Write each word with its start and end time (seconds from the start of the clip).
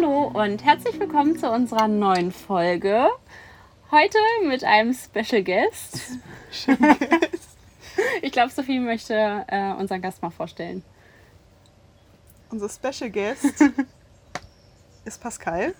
Hallo 0.00 0.30
und 0.32 0.64
herzlich 0.64 0.98
willkommen 0.98 1.38
zu 1.38 1.50
unserer 1.50 1.86
neuen 1.86 2.32
Folge. 2.32 3.08
Heute 3.90 4.16
mit 4.46 4.64
einem 4.64 4.94
Special 4.94 5.42
Guest. 5.42 6.00
Ich 8.22 8.32
glaube, 8.32 8.50
Sophie 8.50 8.78
möchte 8.78 9.44
äh, 9.48 9.72
unseren 9.72 10.00
Gast 10.00 10.22
mal 10.22 10.30
vorstellen. 10.30 10.82
Unser 12.50 12.70
Special 12.70 13.10
Guest 13.10 13.62
ist 15.04 15.20
Pascal. 15.20 15.74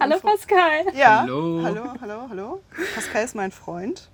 Hallo 0.00 0.18
Pascal. 0.20 0.94
Ja. 0.94 1.22
Hallo. 1.22 1.60
Hallo, 1.62 1.84
hallo, 2.00 2.26
hallo. 2.30 2.62
Pascal 2.94 3.24
ist 3.24 3.34
mein 3.34 3.52
Freund. 3.52 4.08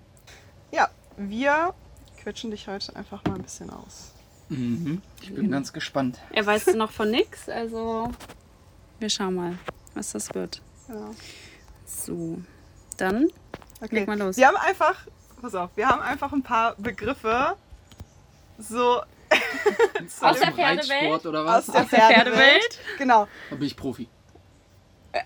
Ja, 0.72 0.88
wir 1.16 1.72
quetschen 2.20 2.50
dich 2.50 2.66
heute 2.66 2.96
einfach 2.96 3.22
mal 3.26 3.36
ein 3.36 3.42
bisschen 3.42 3.70
aus. 3.70 4.13
Mhm. 4.48 5.00
Ich 5.22 5.34
bin 5.34 5.50
ganz 5.50 5.72
gespannt. 5.72 6.18
Er 6.30 6.44
weiß 6.44 6.74
noch 6.74 6.90
von 6.90 7.10
nix, 7.10 7.48
also 7.48 8.10
wir 8.98 9.08
schauen 9.10 9.34
mal, 9.34 9.58
was 9.94 10.12
das 10.12 10.34
wird. 10.34 10.60
Ja. 10.88 11.10
So, 11.86 12.38
dann 12.96 13.28
Okay. 13.80 13.96
Leg 13.96 14.06
mal 14.08 14.18
los. 14.18 14.36
Wir 14.36 14.46
haben 14.46 14.56
einfach, 14.56 15.06
pass 15.42 15.54
auf, 15.54 15.70
wir 15.76 15.88
haben 15.88 16.00
einfach 16.00 16.32
ein 16.32 16.42
paar 16.42 16.74
Begriffe 16.76 17.56
so 18.58 19.00
Aus 20.20 20.38
der 20.38 20.50
dem 20.50 20.54
Pferdewelt? 20.54 20.90
Reitsport 20.90 21.26
oder 21.26 21.44
was? 21.44 21.68
aus 21.68 21.74
der, 21.74 21.82
Aus 21.82 21.90
der 21.90 21.98
Pferdewelt? 22.00 22.78
Genau. 22.98 23.28
Da 23.50 23.56
bin 23.56 23.66
ich 23.66 23.76
Profi. 23.76 24.08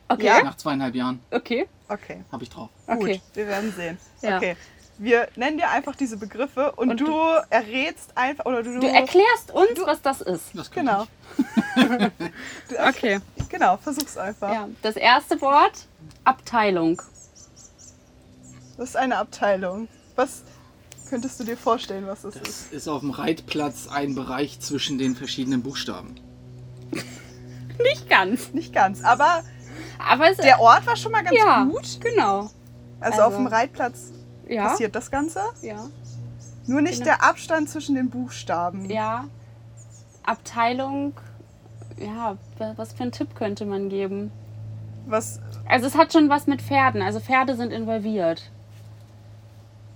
Okay, 0.09 0.25
Ja? 0.27 0.43
Nach 0.43 0.57
zweieinhalb 0.57 0.95
Jahren 0.95 1.21
okay, 1.31 1.69
Okay. 1.89 2.25
habe 2.33 2.43
ich 2.43 2.51
drauf. 2.51 2.71
okay. 2.87 3.19
Gut, 3.19 3.21
wir 3.35 3.47
werden 3.47 3.73
sehen. 3.73 3.99
Ja. 4.23 4.37
Okay. 4.39 4.57
Wir 5.01 5.29
nennen 5.37 5.59
dir 5.59 5.71
einfach 5.71 5.95
diese 5.95 6.17
Begriffe 6.17 6.73
und, 6.73 6.91
Und 6.91 7.01
du, 7.01 7.07
du- 7.07 7.43
errätst 7.51 8.17
einfach 8.17 8.45
oder 8.47 8.63
du, 8.65 8.81
Du 8.81 8.87
erklärst 8.89 9.53
uns, 9.53 9.79
was 9.85 10.03
das 10.03 10.21
ist. 10.21 10.47
Das 10.55 10.71
genau. 10.71 11.07
du, 11.77 12.89
Okay. 12.89 13.21
Genau, 13.49 13.77
versuch's 13.77 14.17
einfach. 14.17 14.53
Ja, 14.53 14.69
das 14.83 14.97
erste 14.97 15.41
Wort, 15.41 15.87
Abteilung. 16.25 17.01
Das 18.77 18.91
ist 18.91 18.97
eine 18.97 19.17
Abteilung. 19.19 19.89
Was 20.17 20.43
könntest 21.09 21.39
du 21.41 21.45
dir 21.45 21.57
vorstellen, 21.57 22.07
was 22.07 22.23
das 22.23 22.35
ich. 22.37 22.43
ist? 22.43 22.67
Das 22.67 22.73
ist 22.73 22.89
auf 22.89 23.01
dem 23.01 23.11
Reitplatz 23.11 23.87
ein 23.89 24.15
Bereich 24.17 24.59
zwischen 24.61 24.99
den 24.99 25.15
verschiedenen 25.17 25.63
Buchstaben. 25.63 26.17
Nicht 27.83 28.09
ganz, 28.11 28.53
Nicht 28.53 28.73
ganz, 28.75 29.03
aber 29.05 29.45
aber 30.01 30.31
es 30.31 30.37
der 30.39 30.61
Ort 30.61 30.87
war 30.87 30.97
schon 30.97 31.13
mal 31.13 31.23
ganz 31.23 31.37
ja, 31.37 31.65
gut. 31.65 32.01
genau. 32.01 32.51
Also, 33.01 33.23
Also- 33.23 33.23
auf 33.23 33.37
dem 33.37 33.47
Reitplatz 33.47 34.13
Ja, 34.49 34.69
passiert 34.69 34.95
das 34.95 35.11
Ganze. 35.11 35.41
ja, 35.63 35.87
Nur 36.67 36.81
nicht 36.83 36.95
Genau. 37.03 37.05
der 37.05 37.23
Abstand 37.25 37.69
zwischen 37.71 37.95
den 37.95 38.11
Buchstaben. 38.11 38.89
ja. 38.91 39.25
Abteilung, 40.25 41.15
ja, 41.99 42.37
wa- 42.59 42.73
was 42.77 42.93
für 42.93 43.03
einen 43.05 43.13
Tipp 43.13 43.35
könnte 43.35 43.65
man 43.65 43.89
geben? 43.89 44.31
Was 45.07 45.41
Also 45.67 45.87
es 45.87 45.97
hat 45.97 46.13
schon 46.13 46.29
was 46.29 46.47
mit 46.47 46.61
Pferden, 46.61 47.01
also 47.01 47.19
Pferde 47.21 47.57
sind 47.57 47.73
involviert. 47.73 48.51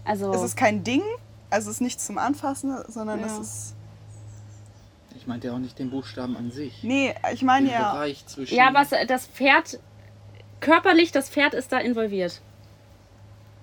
Also, 0.04 0.32
es 0.32 0.42
ist 0.42 0.56
kein 0.56 0.82
Ding, 0.84 1.02
also 1.50 1.68
es 1.70 1.76
ist 1.76 1.80
nichts 1.82 2.06
zum 2.06 2.16
Anfassen, 2.18 2.74
sondern 2.88 3.20
Ja. 3.20 3.26
es 3.26 3.38
ist. 3.38 3.74
Ich 5.16 5.26
meinte 5.26 5.48
ja 5.48 5.54
auch 5.54 5.58
nicht 5.58 5.78
den 5.78 5.90
Buchstaben 5.90 6.36
an 6.36 6.50
sich. 6.50 6.82
Nee, 6.82 7.14
ich 7.32 7.42
meine 7.42 7.70
ja. 7.70 7.92
Bereich 7.92 8.26
zwischen. 8.26 8.54
ja, 8.56 8.70
was 8.72 8.90
das 9.06 9.26
Pferd, 9.26 9.78
körperlich, 10.60 11.12
das 11.12 11.28
Pferd 11.28 11.52
ist 11.54 11.70
da 11.72 11.78
involviert. 11.78 12.40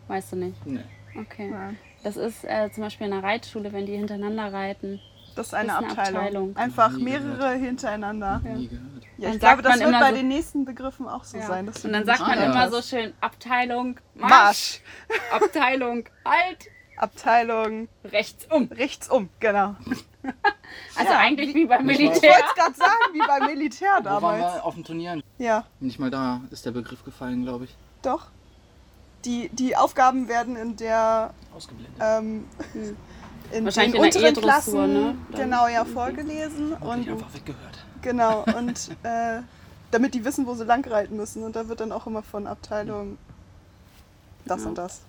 Weißt 0.09 0.33
du 0.33 0.35
nicht? 0.35 0.65
Nee. 0.65 0.81
Okay. 1.17 1.49
Nein, 1.49 1.77
Das 2.03 2.17
ist 2.17 2.43
äh, 2.43 2.69
zum 2.73 2.83
Beispiel 2.83 3.07
in 3.07 3.13
einer 3.13 3.23
Reitschule, 3.23 3.71
wenn 3.71 3.85
die 3.85 3.95
hintereinander 3.95 4.51
reiten. 4.51 4.99
Das 5.35 5.47
ist 5.47 5.53
eine, 5.53 5.69
ist 5.69 5.77
eine 5.77 5.87
Abteilung. 5.89 6.17
Abteilung. 6.17 6.55
Einfach 6.57 6.89
mehrere 6.91 7.37
gehört. 7.37 7.59
hintereinander. 7.59 8.41
Ja, 8.43 8.49
Dann 9.27 9.33
ich 9.33 9.39
glaube, 9.39 9.61
das 9.61 9.79
wird 9.79 9.87
immer 9.89 9.99
bei 10.01 10.09
so- 10.09 10.15
den 10.15 10.27
nächsten 10.27 10.65
Begriffen 10.65 11.07
auch 11.07 11.23
so 11.23 11.37
Ja. 11.37 11.45
sein. 11.45 11.67
Und 11.67 11.91
dann 11.93 12.05
sagt 12.05 12.19
man 12.21 12.31
Ah, 12.37 12.43
ja. 12.43 12.51
immer 12.51 12.69
so 12.71 12.81
schön 12.81 13.13
Abteilung, 13.21 13.99
Marsch, 14.15 14.31
Marsch! 14.31 14.81
Abteilung, 15.31 16.05
halt, 16.25 16.57
Abteilung 16.97 17.87
rechts 18.03 18.45
um. 18.51 18.65
rechts 18.71 19.09
um, 19.09 19.29
genau. 19.39 19.75
Also 20.95 21.11
Ja, 21.13 21.19
eigentlich 21.19 21.55
wie 21.55 21.65
beim 21.65 21.87
Ich 21.89 21.99
Ich 21.99 22.07
Militär. 22.09 22.31
wollte 22.31 22.45
es 22.49 22.55
gerade 22.55 22.75
sagen, 22.75 23.13
wie 23.13 23.19
beim 23.25 23.45
Militär 23.45 23.89
Wo 24.01 24.05
waren 24.05 24.21
damals. 24.21 24.55
wir? 24.55 24.65
Auf 24.65 24.73
dem 24.75 24.83
Turnier? 24.83 25.21
Ja, 25.37 25.65
Nicht 25.79 25.97
mal 25.99 26.11
da 26.11 26.41
ist 26.51 26.65
der 26.65 26.71
Begriff 26.71 27.03
gefallen, 27.05 27.43
glaube 27.43 27.65
ich. 27.65 27.75
doch. 28.01 28.27
Die, 29.25 29.49
die 29.49 29.75
Aufgaben 29.75 30.27
werden 30.29 30.55
in 30.55 30.75
der 30.77 31.33
Ausgeblendet. 31.55 31.93
ähm, 31.99 32.45
Hm. 32.73 32.95
in 33.51 33.65
Wahrscheinlich 33.65 33.93
den 33.93 34.03
in 34.03 34.11
der 34.11 34.21
unteren 34.21 34.25
E-Dressur, 34.25 34.41
Klassen 34.43 34.93
ne? 34.93 35.17
Dann- 35.31 35.41
genau 35.41 35.67
ja 35.67 35.83
vorgelesen 35.85 36.73
und 36.73 37.09
einfach 37.09 37.33
weggehört. 37.33 37.85
genau 38.01 38.43
und 38.57 38.89
äh, 39.03 39.39
damit 39.91 40.13
die 40.13 40.23
wissen, 40.23 40.45
wo 40.47 40.53
sie 40.53 40.63
lang 40.65 40.85
reiten 40.87 41.17
müssen 41.17 41.43
und 41.43 41.55
da 41.55 41.67
wird 41.67 41.79
dann 41.81 41.91
auch 41.91 42.05
immer 42.07 42.21
von 42.23 42.47
Abteilung 42.47 43.17
das 44.45 44.65
und 44.65 44.77
das. 44.77 45.01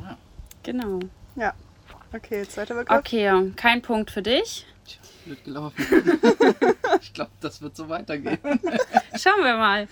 Ja. 0.00 0.16
Genau. 0.62 1.00
Ja. 1.34 1.54
Okay, 2.14 2.46
zweiter 2.48 2.74
Begriff. 2.74 2.98
Okay, 2.98 3.52
kein 3.56 3.82
Punkt 3.82 4.10
für 4.10 4.22
dich. 4.22 4.66
Tja, 4.86 5.00
blöd 5.24 5.44
gelaufen. 5.44 5.74
ich 7.02 7.12
glaube, 7.12 7.30
das 7.40 7.60
wird 7.60 7.76
so 7.76 7.88
weitergehen. 7.88 8.38
Schauen 9.16 9.42
wir 9.42 9.56
mal. 9.56 9.88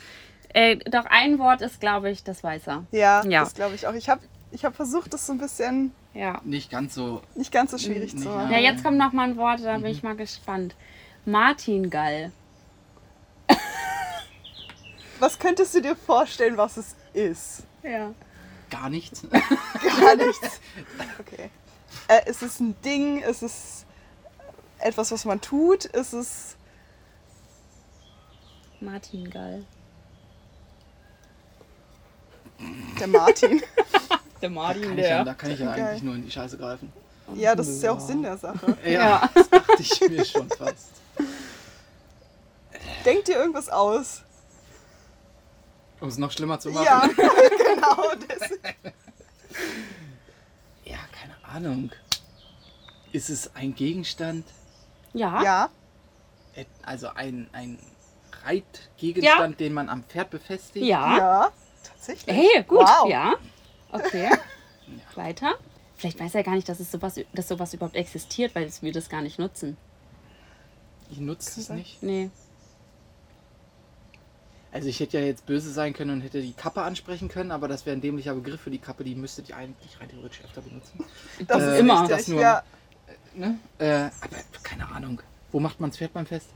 Äh, 0.54 0.76
doch 0.76 1.04
ein 1.06 1.38
Wort 1.38 1.60
ist, 1.62 1.81
glaube 1.81 2.10
ich, 2.10 2.22
das 2.25 2.42
Weißer. 2.42 2.84
Ja, 2.92 3.22
Ja. 3.25 3.41
das 3.41 3.54
glaube 3.54 3.75
ich 3.75 3.87
auch. 3.87 3.92
Ich 3.94 4.09
habe 4.09 4.22
ich 4.53 4.65
hab 4.65 4.75
versucht, 4.75 5.12
das 5.12 5.26
so 5.26 5.32
ein 5.32 5.38
bisschen 5.38 5.92
Ja. 6.15 6.41
Nicht 6.44 6.70
ganz 6.70 6.94
so. 6.94 7.20
nicht 7.34 7.50
ganz 7.53 7.72
so 7.72 7.78
schwierig 7.78 8.16
zu 8.16 8.28
machen. 8.28 8.50
Ja, 8.53 8.59
jetzt 8.59 8.82
kommt 8.84 8.97
noch 8.97 9.12
mal 9.12 9.28
ein 9.28 9.37
Wort, 9.37 9.60
da 9.64 9.76
bin 9.76 9.87
ich 9.87 10.03
mal 10.03 10.14
gespannt. 10.16 10.75
Martingall. 11.26 12.31
Was 15.19 15.38
könntest 15.38 15.75
du 15.75 15.81
dir 15.82 15.97
vorstellen, 15.97 16.56
was 16.56 16.76
es 16.76 16.94
ist? 17.12 17.62
Ja. 17.82 18.12
Gar 18.70 18.91
nichts. 18.91 19.22
Gar 19.31 20.16
nichts. 20.16 20.60
Okay. 21.20 21.50
Äh, 22.09 22.28
ist 22.31 22.43
es 22.43 22.60
ein 22.60 22.75
Ding? 22.82 23.20
Ist 23.22 23.43
es 23.43 23.87
etwas, 24.78 25.10
was 25.12 25.25
man 25.25 25.41
tut? 25.41 25.84
Ist 25.87 26.12
es. 26.12 26.56
Martingall. 28.81 29.64
Der 33.04 33.20
Martin. 33.20 33.62
Der 34.41 34.50
Martin, 34.50 34.82
Kann 34.82 34.98
ich 34.98 35.06
ja, 35.06 35.25
da 35.25 35.34
kann 35.34 35.50
ich 35.50 35.59
ja 35.59 35.75
Geil. 35.75 35.84
eigentlich 35.84 36.03
nur 36.03 36.15
in 36.15 36.25
die 36.25 36.31
Scheiße 36.31 36.56
greifen. 36.56 36.91
ja, 37.34 37.54
das 37.54 37.69
ist 37.69 37.82
ja 37.82 37.92
auch 37.92 38.00
Sinn 38.00 38.22
der 38.22 38.38
Sache. 38.38 38.76
Ja, 38.84 39.28
das 39.34 39.48
dachte 39.50 39.76
ich 39.82 40.00
mir 40.09 40.25
schon 40.25 40.48
fast. 40.48 40.88
Denk 43.04 43.25
dir 43.26 43.37
irgendwas 43.37 43.69
aus. 43.69 44.22
Um 46.00 46.09
es 46.09 46.16
noch 46.19 46.31
schlimmer 46.32 46.59
zu 46.60 46.70
machen. 46.70 46.84
Ja, 46.84 47.06
genau. 47.75 48.12
Das. 48.28 48.50
Ja, 50.84 50.98
keine 51.12 51.34
Ahnung. 51.54 51.91
Ist 53.12 53.28
es 53.31 53.54
ein 53.54 53.75
Gegenstand? 53.75 54.47
Ja. 55.12 55.43
Ja, 55.43 55.70
Also 56.82 57.09
ein, 57.09 57.48
ein 57.53 57.78
Reitgegenstand, 58.44 59.60
den 59.60 59.72
man 59.72 59.88
am 59.88 60.04
Pferd 60.04 60.31
befestigt? 60.31 60.84
Ja. 60.87 61.16
ja. 61.16 61.53
Tatsächlich. 62.06 62.37
Hey, 62.37 62.62
gut. 62.65 62.81
Wow. 62.81 63.09
Ja. 63.09 63.34
Okay. 63.91 64.31
Weiter. 65.14 65.55
Vielleicht 65.96 66.20
weiß 66.20 66.34
er 66.34 66.43
gar 66.43 66.55
nicht, 66.55 66.69
dass, 66.69 66.81
es 66.81 66.90
sowas, 66.90 67.19
dass 67.32 67.49
sowas 67.49 67.73
überhaupt 67.73 67.96
existiert, 67.96 68.55
weil 68.55 68.70
wir 68.81 68.93
das 68.93 69.08
gar 69.08 69.23
nicht 69.23 69.38
nutzen. 69.38 69.76
Ich 71.11 71.19
nutze 71.19 71.61
es 71.61 71.69
nicht. 71.70 72.02
Nee. 72.02 72.31
Also 74.73 74.88
ich 74.88 74.99
hätte 75.00 75.19
ja 75.19 75.25
jetzt 75.25 75.46
böse 75.46 75.70
sein 75.70 75.93
können 75.93 76.11
und 76.11 76.20
hätte 76.23 76.43
die 76.43 76.52
Kappe 76.52 76.82
ansprechen 76.82 77.29
können, 77.29 77.52
aber 77.52 77.69
das 77.69 77.87
wäre 77.87 77.96
ein 77.96 78.00
dämlicher 78.00 78.34
Begriff 78.34 78.61
für 78.61 78.70
die 78.70 78.79
Kappe, 78.79 79.05
die 79.05 79.14
müsstet 79.14 79.49
ihr 79.49 79.56
eigentlich 79.56 79.99
rein 80.00 80.08
theoretisch 80.08 80.40
öfter 80.44 80.61
benutzen. 80.62 81.05
Das 81.46 81.62
Äh, 81.62 81.75
ist 81.75 81.81
immer. 81.81 82.00
richtig. 82.02 82.17
das 82.17 82.29
nur- 82.29 82.40
Ja. 82.40 82.62
Ne? 83.34 83.58
Äh, 83.79 83.87
aber 84.20 84.37
keine 84.62 84.88
Ahnung. 84.88 85.23
Wo 85.52 85.61
macht 85.61 85.79
man 85.81 85.90
das 85.90 85.99
Pferd 85.99 86.12
beim 86.12 86.26
Fest? 86.26 86.49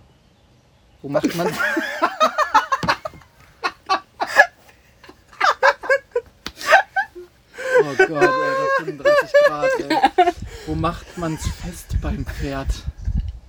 Wo 1.00 1.08
macht 1.08 1.32
man 1.36 1.46
Oh 7.80 7.94
Gott, 7.96 8.10
Alter, 8.10 8.66
35 8.84 9.12
Grad, 9.46 9.70
ey. 9.80 10.34
Wo 10.66 10.74
macht 10.74 11.16
man's 11.18 11.46
fest 11.48 11.96
beim 12.02 12.24
Pferd? 12.26 12.68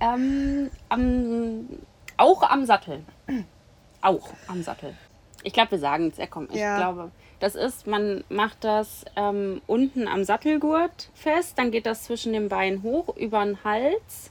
Ähm, 0.00 0.70
am, 0.88 1.68
auch 2.16 2.42
am 2.42 2.64
Sattel. 2.64 3.04
Auch 4.00 4.30
am 4.46 4.62
Sattel. 4.62 4.94
Ich 5.42 5.52
glaube, 5.52 5.72
wir 5.72 5.78
sagen 5.78 6.08
es. 6.10 6.18
Ja, 6.18 6.26
komm, 6.26 6.48
ich 6.50 6.56
Ja. 6.56 6.76
glaube. 6.76 7.10
Das 7.38 7.54
ist, 7.54 7.86
man 7.86 8.22
macht 8.28 8.64
das 8.64 9.04
ähm, 9.16 9.62
unten 9.66 10.06
am 10.08 10.24
Sattelgurt 10.24 11.08
fest, 11.14 11.54
dann 11.58 11.70
geht 11.70 11.86
das 11.86 12.04
zwischen 12.04 12.34
den 12.34 12.48
Beinen 12.50 12.82
hoch 12.82 13.16
über 13.16 13.42
den 13.44 13.62
Hals 13.64 14.30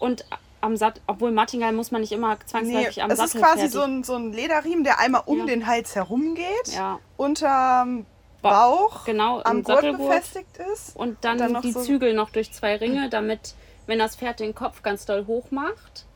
und 0.00 0.24
am 0.60 0.76
Sattel, 0.76 1.02
obwohl 1.06 1.30
Martingall 1.32 1.72
muss 1.72 1.90
man 1.92 2.00
nicht 2.00 2.12
immer 2.12 2.34
Nee, 2.34 2.40
zwangsläufig 2.46 3.02
am 3.02 3.10
es 3.12 3.18
ist 3.20 3.26
Sattel 3.32 3.40
quasi 3.40 3.58
fertig. 3.60 3.72
so 3.74 3.82
ein, 3.82 4.04
so 4.04 4.14
ein 4.16 4.32
Lederriemen, 4.32 4.82
der 4.84 4.98
einmal 4.98 5.22
um 5.26 5.38
Ja. 5.40 5.46
den 5.46 5.66
Hals 5.66 5.94
herum 5.94 6.34
geht, 6.34 6.74
Ja, 6.74 6.98
unterm 7.16 8.06
Bauch, 8.42 9.04
genau, 9.04 9.40
am 9.42 9.62
Gurt 9.62 9.82
befestigt 9.96 10.58
ist. 10.72 10.96
Und 10.96 11.16
dann, 11.24 11.38
dann 11.38 11.52
noch 11.52 11.62
die 11.62 11.72
so- 11.72 11.82
Zügel 11.82 12.12
noch 12.14 12.30
durch 12.30 12.52
zwei 12.52 12.76
Ringe, 12.76 13.08
damit, 13.08 13.54
wenn 13.86 13.98
das 13.98 14.16
Pferd 14.16 14.40
den 14.40 14.54
Kopf 14.54 14.82
ganz 14.82 15.04
doll 15.06 15.26
hoch 15.26 15.50
macht, 15.50 16.06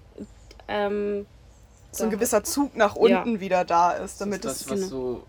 ähm, 0.69 1.27
so 1.93 2.05
ein 2.05 2.11
gewisser 2.11 2.45
Zug 2.45 2.77
nach 2.77 2.97
Ja. 2.97 3.21
unten 3.23 3.41
wieder 3.41 3.65
da 3.65 3.93
ist, 3.93 4.21
damit 4.21 4.45
ist 4.45 4.45
das, 4.45 4.61
es. 4.63 4.71
was 4.71 4.79
genau. 4.81 4.89
so 4.91 5.23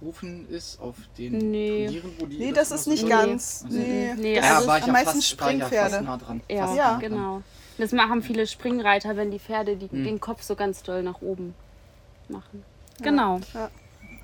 verrufen 0.00 0.46
ist 0.50 0.80
auf 0.80 0.96
den 1.16 1.38
Nee. 1.50 1.86
Turnieren, 1.86 2.12
wo 2.18 2.26
die 2.26 2.38
Nee, 2.38 2.52
das 2.52 2.70
ist 2.72 2.86
nicht 2.88 3.04
Nee. 3.04 3.08
ganz. 3.10 3.62
Also- 3.64 3.78
Nee, 3.78 4.14
Nee, 4.16 4.34
das 4.36 4.44
ja, 4.44 4.58
ist 4.58 4.66
war 4.66 4.76
ich 4.78 4.82
am 4.84 4.88
ja 4.88 4.92
meisten 4.92 5.14
fast, 5.14 5.30
ja 5.30 5.36
Springpferde. 5.46 6.02
nah 6.02 6.16
dran. 6.18 6.40
Ja, 6.50 6.56
Ja. 6.56 6.92
nah 6.92 6.98
genau. 6.98 7.42
Das 7.78 7.92
machen 7.92 8.22
viele 8.22 8.46
Springreiter, 8.46 9.16
wenn 9.16 9.30
die 9.30 9.38
Pferde 9.38 9.76
die, 9.76 9.88
Hm. 9.88 10.04
den 10.04 10.20
Kopf 10.20 10.42
so 10.42 10.54
ganz 10.56 10.82
doll 10.82 11.02
nach 11.02 11.22
oben 11.22 11.54
machen. 12.28 12.64
Genau. 13.00 13.40
Ja. 13.54 13.70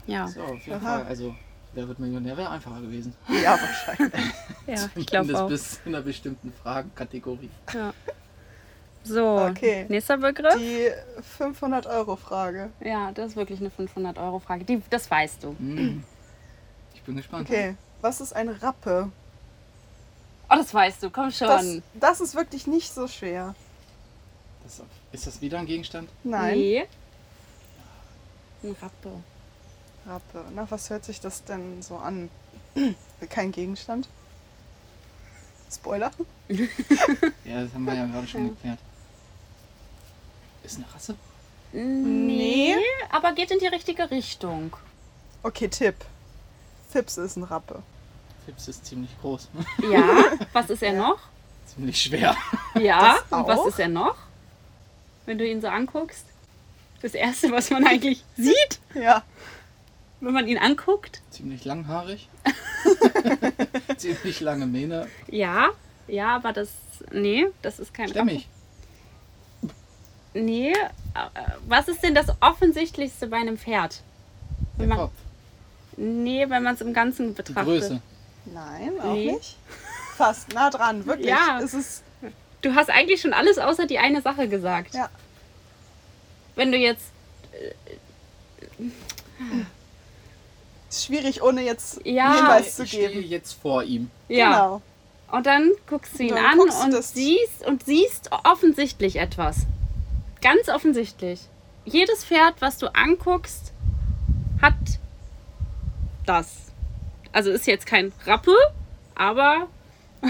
Ja, 0.06 0.28
So, 0.28 0.40
auf 0.42 0.66
jeden 0.66 0.72
Aha. 0.84 0.98
Fall. 0.98 1.06
Also, 1.06 1.34
wer 1.74 1.88
wird 1.88 1.98
Millionär 1.98 2.36
wäre 2.36 2.50
einfacher 2.50 2.80
gewesen. 2.80 3.14
Ja, 3.28 3.58
wahrscheinlich. 3.60 4.24
ja 4.66 4.88
ich 4.94 5.06
glaube 5.06 5.26
Zumindest 5.32 5.36
auch. 5.36 5.48
bis 5.48 5.80
in 5.84 5.94
einer 5.94 6.04
bestimmten 6.04 6.52
Fragenkategorie. 6.62 7.50
Ja. 7.72 7.92
So, 9.04 9.38
Okay. 9.50 9.86
nächster 9.88 10.18
Begriff. 10.18 10.54
Die 10.56 10.90
500-Euro-Frage. 11.38 12.70
Ja, 12.80 13.10
das 13.12 13.28
ist 13.30 13.36
wirklich 13.36 13.60
eine 13.60 13.70
500-Euro-Frage. 13.70 14.64
Die, 14.64 14.82
das 14.90 15.10
weißt 15.10 15.44
du. 15.44 15.56
Hm. 15.58 16.04
Ich 16.94 17.02
bin 17.02 17.16
gespannt. 17.16 17.48
Okay, 17.48 17.74
was 18.02 18.20
ist 18.20 18.34
ein 18.34 18.48
Rappe? 18.50 19.10
Oh, 20.50 20.54
das 20.56 20.74
weißt 20.74 21.02
du. 21.02 21.10
Komm 21.10 21.30
schon. 21.30 21.48
Das, 21.48 22.18
das 22.18 22.20
ist 22.20 22.34
wirklich 22.34 22.66
nicht 22.66 22.92
so 22.92 23.06
schwer. 23.08 23.54
Das, 24.64 24.82
ist 25.12 25.26
das 25.26 25.40
wieder 25.40 25.58
ein 25.58 25.66
Gegenstand? 25.66 26.10
Nein. 26.24 26.54
Nee. 26.58 26.86
Ein 28.62 28.76
Rappe. 28.82 29.10
Rappe. 30.08 30.44
Na, 30.54 30.66
was 30.70 30.90
hört 30.90 31.04
sich 31.04 31.20
das 31.20 31.44
denn 31.44 31.82
so 31.82 31.96
an? 31.96 32.30
Kein 33.30 33.52
Gegenstand? 33.52 34.08
Spoiler? 35.72 36.10
Ja, 37.44 37.62
das 37.62 37.74
haben 37.74 37.84
wir 37.84 37.94
ja 37.94 38.06
gerade 38.06 38.26
schon 38.26 38.48
geklärt. 38.48 38.78
Ist 40.62 40.76
eine 40.76 40.94
Rasse? 40.94 41.14
Nee, 41.72 42.74
aber 43.10 43.32
geht 43.32 43.50
in 43.50 43.58
die 43.58 43.66
richtige 43.66 44.10
Richtung. 44.10 44.74
Okay, 45.42 45.68
Tipp. 45.68 45.94
Fips 46.90 47.18
ist 47.18 47.36
ein 47.36 47.42
Rappe. 47.44 47.82
Fips 48.46 48.68
ist 48.68 48.86
ziemlich 48.86 49.10
groß. 49.20 49.48
Ja, 49.90 50.24
was 50.54 50.70
ist 50.70 50.82
er 50.82 50.94
noch? 50.94 51.18
ziemlich 51.66 52.00
schwer. 52.00 52.34
Ja, 52.80 53.18
Das 53.30 53.38
und 53.40 53.46
was 53.46 53.66
ist 53.66 53.78
er 53.78 53.88
noch? 53.88 54.16
Wenn 55.26 55.36
du 55.36 55.46
ihn 55.46 55.60
so 55.60 55.68
anguckst. 55.68 56.24
Das 57.02 57.12
erste, 57.12 57.52
was 57.52 57.68
man 57.70 57.86
eigentlich 57.86 58.24
sieht, 58.36 58.80
Ja. 58.94 59.22
Wenn 60.20 60.32
man 60.32 60.48
ihn 60.48 60.58
anguckt. 60.58 61.20
ziemlich 61.30 61.64
langhaarig. 61.64 62.28
ziemlich 63.96 64.40
lange 64.40 64.66
Mähne. 64.66 65.06
Ja, 65.28 65.68
ja, 66.06 66.34
aber 66.36 66.52
das. 66.52 66.68
Nee, 67.12 67.46
das 67.62 67.78
ist 67.78 67.94
kein 67.94 68.08
Stämmig. 68.08 68.48
Nee, 70.34 70.72
äh, 70.72 70.74
was 71.66 71.88
ist 71.88 72.02
denn 72.02 72.14
das 72.14 72.26
Offensichtlichste 72.40 73.26
bei 73.28 73.36
einem 73.38 73.56
Pferd? 73.58 74.02
Der 74.76 74.80
Wenn 74.82 74.88
man, 74.88 74.98
Kopf. 74.98 75.12
nee, 75.96 76.48
wenn 76.48 76.62
man 76.62 76.74
es 76.74 76.80
im 76.80 76.92
Ganzen 76.92 77.28
Die 77.28 77.34
betrachtet. 77.34 77.64
Größe. 77.64 78.00
Nein, 78.46 78.92
auch 79.00 79.14
Nee. 79.14 79.32
nicht. 79.32 79.56
Fast 80.16 80.52
nah 80.54 80.70
dran, 80.70 81.06
wirklich. 81.06 81.28
Ja. 81.28 81.60
Es 81.62 81.74
ist, 81.74 82.02
Du 82.60 82.74
hast 82.74 82.90
eigentlich 82.90 83.20
schon 83.20 83.32
alles 83.32 83.58
außer 83.58 83.86
die 83.86 83.98
eine 84.00 84.20
Sache 84.20 84.48
gesagt. 84.48 84.92
ja. 84.94 85.08
Wenn 86.56 86.72
du 86.72 86.78
jetzt. 86.78 87.04
ist 88.78 88.90
schwierig, 91.04 91.42
ohne 91.42 91.62
jetzt 91.62 92.00
Ja. 92.04 92.34
Hinweis 92.34 92.76
zu 92.76 92.84
Ich 92.84 92.90
stehe 92.90 93.08
geben. 93.10 93.28
jetzt 93.28 93.52
vor 93.60 93.82
ihm. 93.82 94.10
Ja. 94.28 94.50
Genau. 94.52 94.82
Und 95.30 95.46
dann 95.46 95.72
guckst 95.88 96.18
du 96.18 96.22
ihn 96.22 96.28
Dann 96.34 96.44
an 96.44 96.58
und 96.60 97.04
siehst 97.04 97.66
und 97.66 97.84
siehst 97.84 98.30
offensichtlich 98.44 99.16
etwas. 99.16 99.58
Ganz 100.40 100.68
offensichtlich. 100.68 101.40
Jedes 101.84 102.24
Pferd, 102.24 102.54
was 102.60 102.78
du 102.78 102.94
anguckst, 102.94 103.72
hat 104.62 104.74
das. 106.24 106.48
Also 107.32 107.50
ist 107.50 107.66
jetzt 107.66 107.86
kein 107.86 108.12
Rappe, 108.26 108.54
aber 109.14 109.66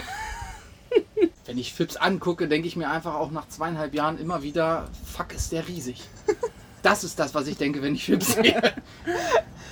Wenn 1.46 1.58
ich 1.58 1.72
Fips 1.72 1.96
angucke, 1.96 2.46
denke 2.48 2.68
ich 2.68 2.76
mir 2.76 2.90
einfach 2.90 3.14
auch 3.14 3.30
nach 3.30 3.48
zweieinhalb 3.48 3.94
Jahren 3.94 4.18
immer 4.18 4.42
wieder, 4.42 4.88
fuck, 5.14 5.32
ist 5.32 5.52
der 5.52 5.66
riesig. 5.68 6.02
Das 6.82 7.04
ist 7.04 7.18
das, 7.18 7.34
was 7.34 7.46
ich 7.46 7.56
denke, 7.56 7.82
wenn 7.82 7.94
ich 7.94 8.04
Fips 8.04 8.34
sehe. 8.34 8.60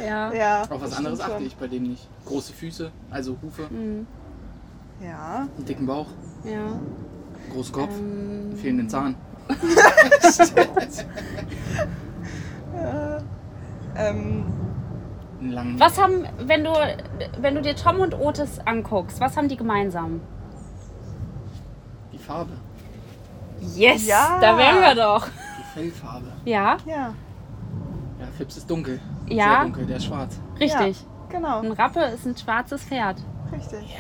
ja. 0.05 0.33
Ja. 0.33 0.63
Auf 0.69 0.81
was 0.83 0.97
anderes 0.97 1.21
achte 1.21 1.43
ich 1.45 1.55
bei 1.57 1.67
dem 1.69 1.85
nicht. 1.85 2.09
Große 2.25 2.53
Füße, 2.53 2.91
also 3.11 3.37
Hufe, 3.43 3.63
Mhm. 3.71 4.07
Ja. 5.03 5.47
einen 5.57 5.65
dicken 5.67 5.87
Bauch, 5.87 6.07
ja. 6.45 6.81
großen 7.53 7.73
Kopf, 7.73 7.91
Ähm, 7.97 8.49
einen 8.51 8.57
fehlenden 8.57 8.89
Zahn. 8.89 9.15
Ähm, 13.99 14.45
Einen 15.41 15.53
langen. 15.53 15.81
Was 15.81 15.99
haben, 16.01 16.25
wenn 16.39 16.65
du, 16.65 16.71
wenn 17.41 17.55
du 17.55 17.63
dir 17.63 17.75
Tom 17.77 18.01
und 18.01 18.15
Otis 18.19 18.59
anguckst, 18.65 19.21
was 19.21 19.37
haben 19.37 19.49
die 19.49 19.57
gemeinsam? 19.57 20.21
Die 22.13 22.19
Farbe, 22.19 22.53
Yes, 23.75 24.07
Ja. 24.07 24.39
da 24.41 24.59
wären 24.59 24.81
wir 24.83 24.95
doch. 24.95 25.27
Die 25.77 25.91
Fellfarbe. 25.91 26.33
Ja, 26.45 26.77
ja, 26.87 27.15
Ja, 28.19 28.27
Fips 28.37 28.57
ist 28.57 28.71
dunkel. 28.71 29.01
Ja. 29.29 29.45
Sehr 29.51 29.63
dunkel, 29.65 29.87
der 29.87 29.97
ist 29.99 30.05
schwarz. 30.07 30.41
richtig. 30.59 31.05
genau. 31.29 31.61
Ein 31.61 31.73
Rappe 31.73 32.01
ist 32.07 32.25
ein 32.27 32.37
schwarzes 32.37 32.83
Pferd. 32.85 33.19
Richtig. 33.53 33.97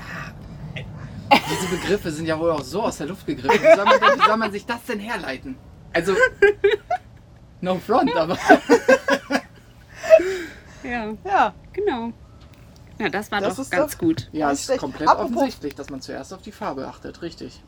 Diese 1.50 1.66
Begriffe 1.76 2.10
sind 2.12 2.26
ja 2.26 2.38
wohl 2.38 2.50
auch 2.52 2.62
so 2.62 2.82
aus 2.82 2.98
der 2.98 3.08
Luft 3.08 3.26
gegriffen. 3.26 3.60
Wie 3.60 3.74
soll 3.76 3.84
man, 3.84 4.00
denn, 4.00 4.20
wie 4.20 4.26
soll 4.26 4.36
man 4.36 4.52
sich 4.52 4.64
das 4.66 4.84
denn 4.84 5.00
herleiten? 5.00 5.56
Also, 5.92 6.12
no 7.60 7.76
front, 7.76 8.14
aber 8.16 8.36
Ja, 10.82 11.12
Ja. 11.24 11.54
genau. 11.72 12.12
Ja, 12.98 13.08
das 13.10 13.30
war 13.30 13.40
Das 13.40 13.56
doch 13.56 13.62
ist 13.64 13.70
ganz 13.70 13.92
doch- 13.92 13.98
gut. 13.98 14.28
ja, 14.32 14.50
Nicht 14.50 14.68
ist 14.68 14.78
komplett 14.78 15.08
Apropos- 15.08 15.32
offensichtlich, 15.36 15.74
dass 15.74 15.90
man 15.90 16.00
zuerst 16.00 16.32
auf 16.32 16.42
die 16.42 16.52
Farbe 16.52 16.86
achtet, 16.88 17.20
richtig. 17.22 17.62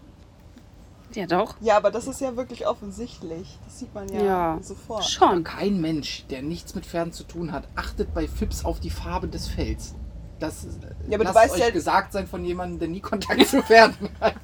Ja, 1.14 1.26
doch. 1.26 1.54
Ja, 1.60 1.76
aber 1.76 1.90
das 1.90 2.06
ist 2.06 2.20
ja 2.20 2.36
wirklich 2.36 2.66
offensichtlich. 2.66 3.58
Das 3.64 3.78
sieht 3.78 3.94
man 3.94 4.08
ja, 4.12 4.22
Ja. 4.22 4.58
sofort. 4.62 5.04
Schon. 5.04 5.42
Kein 5.44 5.80
Mensch, 5.80 6.24
der 6.30 6.42
nichts 6.42 6.74
mit 6.74 6.84
Pferden 6.86 7.12
zu 7.12 7.24
tun 7.24 7.52
hat, 7.52 7.66
achtet 7.76 8.12
bei 8.14 8.28
Fips 8.28 8.64
auf 8.64 8.78
die 8.80 8.90
Farbe 8.90 9.28
des 9.28 9.48
Fells. 9.48 9.94
Das 10.38 10.66
Ja, 11.08 11.16
aber 11.16 11.24
du 11.24 11.34
weißt 11.34 11.54
euch 11.54 11.60
ja- 11.60 11.70
gesagt 11.70 12.12
sein 12.12 12.28
von 12.28 12.44
jemandem, 12.44 12.78
der 12.78 12.88
nie 12.88 13.00
Kontakt 13.00 13.44
zu 13.48 13.60
Pferden 13.62 14.08
hat. 14.20 14.34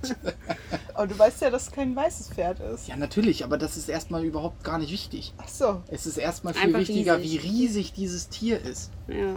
Aber 0.95 1.07
du 1.07 1.17
weißt 1.17 1.43
ja, 1.43 1.51
dass 1.51 1.65
es 1.65 1.71
kein 1.71 1.95
weißes 1.95 2.31
Pferd 2.31 2.59
ist. 2.59 2.89
Ja, 2.89 2.97
natürlich, 2.97 3.45
aber 3.45 3.59
das 3.59 3.77
ist 3.77 3.89
erstmal 3.89 4.25
überhaupt 4.25 4.65
gar 4.65 4.79
nicht 4.79 4.91
wichtig. 4.91 5.35
Ach 5.39 5.47
so. 5.49 5.83
Es 5.89 6.07
ist 6.07 6.17
erstmal 6.17 6.53
viel 6.55 6.65
Einfach 6.65 6.81
wichtiger, 6.81 7.19
riesig. 7.19 7.43
wie 7.45 7.47
riesig 7.49 7.93
dieses 7.93 8.29
Tier 8.29 8.61
ist 8.61 8.91
Ja. 9.07 9.37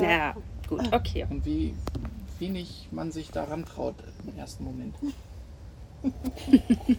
Ja. 0.00 0.08
Ja, 0.10 0.36
gut, 0.68 0.92
okay. 0.92 1.26
und 1.28 1.44
wie 1.44 1.74
wenig 2.38 2.88
man 2.90 3.12
sich 3.12 3.30
daran 3.30 3.64
traut 3.66 3.96
im 4.26 4.38
ersten 4.38 4.64
Moment. 4.64 4.94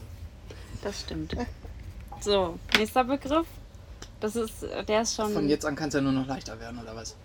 Das 0.84 1.01
stimmt. 1.01 1.36
So, 2.22 2.58
nächster 2.77 3.04
Begriff. 3.04 3.48
Das 4.20 4.36
ist, 4.36 4.63
der 4.88 5.01
ist 5.01 5.16
schon. 5.16 5.34
Von 5.34 5.50
jetzt 5.50 5.66
an 5.66 5.75
kann 5.75 5.89
es 5.89 5.96
ja 5.96 6.01
nur 6.01 6.12
noch 6.12 6.27
leichter 6.27 6.60
werden, 6.60 6.80
oder 6.80 6.96
was? 6.96 7.16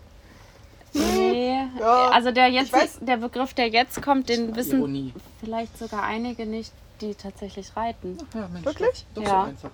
Nee. 0.95 1.59
Ja, 1.79 2.11
also 2.11 2.33
der 2.33 2.49
jetzt, 2.49 2.75
der 3.01 3.17
Begriff, 3.19 3.55
der 3.55 3.69
jetzt 3.69 4.03
kommt, 4.03 4.29
den 4.29 4.55
wissen 4.57 4.79
Ironie. 4.81 5.15
vielleicht 5.41 5.79
sogar 5.79 6.03
einige 6.03 6.45
nicht, 6.45 6.73
die 7.01 7.15
tatsächlich 7.15 7.75
reiten. 7.77 8.19
Ja, 8.35 8.49
Mensch, 8.49 8.65
Wirklich? 8.67 9.07
Doch, 9.15 9.23
Ja. 9.23 9.29
so 9.29 9.49
einfach. 9.49 9.71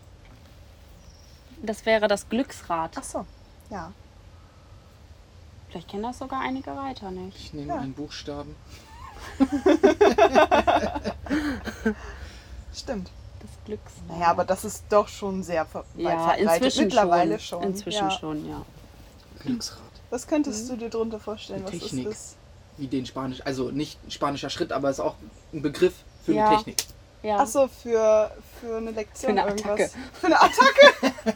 Das 1.63 1.87
wäre 1.87 2.07
das 2.07 2.29
Glücksrad. 2.29 2.93
Ach 2.97 3.03
so. 3.03 3.27
Ja. 3.71 3.93
Vielleicht 5.71 5.89
kennen 5.89 6.05
das 6.05 6.19
sogar 6.19 6.41
einige 6.41 6.71
Reiter 6.71 7.11
nicht. 7.11 7.37
Ich 7.37 7.53
nehme 7.55 7.69
Ja. 7.75 7.81
einen 7.81 7.95
Buchstaben. 7.95 8.55
Stimmt. 12.75 13.11
Das 13.41 13.51
Glücksrad. 13.65 14.09
Naja, 14.09 14.27
aber 14.29 14.45
das 14.45 14.65
ist 14.65 14.85
doch 14.89 15.09
schon 15.09 15.43
sehr 15.43 15.65
ver 15.65 15.85
weit 15.95 16.05
ja, 16.05 16.11
verbreitet. 16.19 16.45
inzwischen 16.65 16.85
Mittlerweile 16.85 17.39
schon. 17.39 17.63
schon. 17.63 17.71
Inzwischen 17.71 18.09
ja. 18.09 18.11
schon, 18.11 18.49
ja. 18.49 18.65
Glücksrad. 19.41 19.79
Was 20.11 20.27
könntest 20.27 20.69
du 20.69 20.77
dir 20.77 20.89
darunter 20.91 21.21
vorstellen, 21.21 21.63
was 21.65 21.71
Technik. 21.73 22.07
das 22.07 22.15
ist? 22.15 22.37
Wie 22.79 22.87
den 22.87 23.05
Spanisch, 23.07 23.41
also 23.45 23.71
nicht 23.71 23.99
spanischer 24.13 24.51
Schritt, 24.51 24.73
aber 24.73 24.91
ist 24.91 25.01
auch 25.01 25.15
ein 25.53 25.63
Begriff 25.63 25.95
für 26.25 26.33
Ja. 26.33 26.51
die 26.51 26.57
Technik. 26.57 26.77
ja. 27.23 27.39
Ach 27.41 27.47
so, 27.47 27.69
für, 27.69 28.31
für 28.61 28.77
eine 28.77 28.91
Lektion 28.93 29.35
Für 29.35 29.41
eine 29.43 29.51
irgendwas. 29.51 29.73
Attacke. 29.73 29.91
Für 30.21 30.27
eine 30.27 30.41
Attacke? 30.41 31.35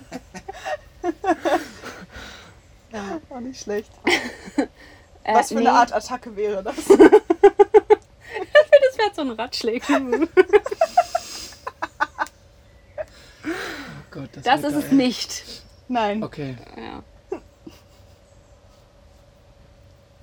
Auch 3.30 3.40
nicht 3.40 3.60
schlecht. 3.60 3.90
Äh, 5.24 5.36
Was 5.36 5.50
für 5.50 5.54
nee, 5.54 5.60
eine 5.68 5.78
Art 5.78 5.92
Attacke 5.92 6.34
wäre 6.34 6.64
das? 6.64 6.74
Das 8.84 8.98
wäre 8.98 9.14
so 9.14 9.22
ein 9.22 9.30
Ratschläger. 9.32 10.00
Oh 13.44 13.48
Gott, 14.10 14.28
das, 14.34 14.44
Das 14.44 14.60
ist 14.62 14.74
es 14.74 14.84
geil. 14.86 14.94
nicht. 14.94 15.62
Nein. 15.88 16.22
Okay, 16.22 16.56
Ja. 16.76 17.02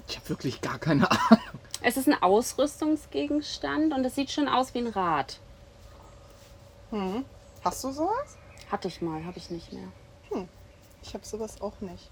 ich 0.08 0.16
habe 0.18 0.30
wirklich 0.30 0.62
gar 0.62 0.80
keine 0.80 1.10
Ahnung. 1.10 1.44
Es 1.82 1.98
ist 1.98 2.08
ein 2.08 2.22
Ausrüstungsgegenstand 2.22 3.94
und 3.94 4.04
es 4.06 4.16
sieht 4.16 4.32
schon 4.32 4.48
aus 4.48 4.74
wie 4.74 4.80
ein 4.80 4.88
Rad. 4.88 5.40
Hm. 6.92 7.24
Hast 7.64 7.84
du 7.84 7.92
sowas? 7.92 8.38
Hatte 8.72 8.88
ich 8.88 9.02
mal, 9.02 9.24
habe 9.26 9.38
ich 9.38 9.50
nicht 9.50 9.72
mehr. 9.74 9.88
Ich 11.02 11.14
habe 11.14 11.26
sowas 11.26 11.62
auch 11.62 11.80
nicht. 11.82 12.10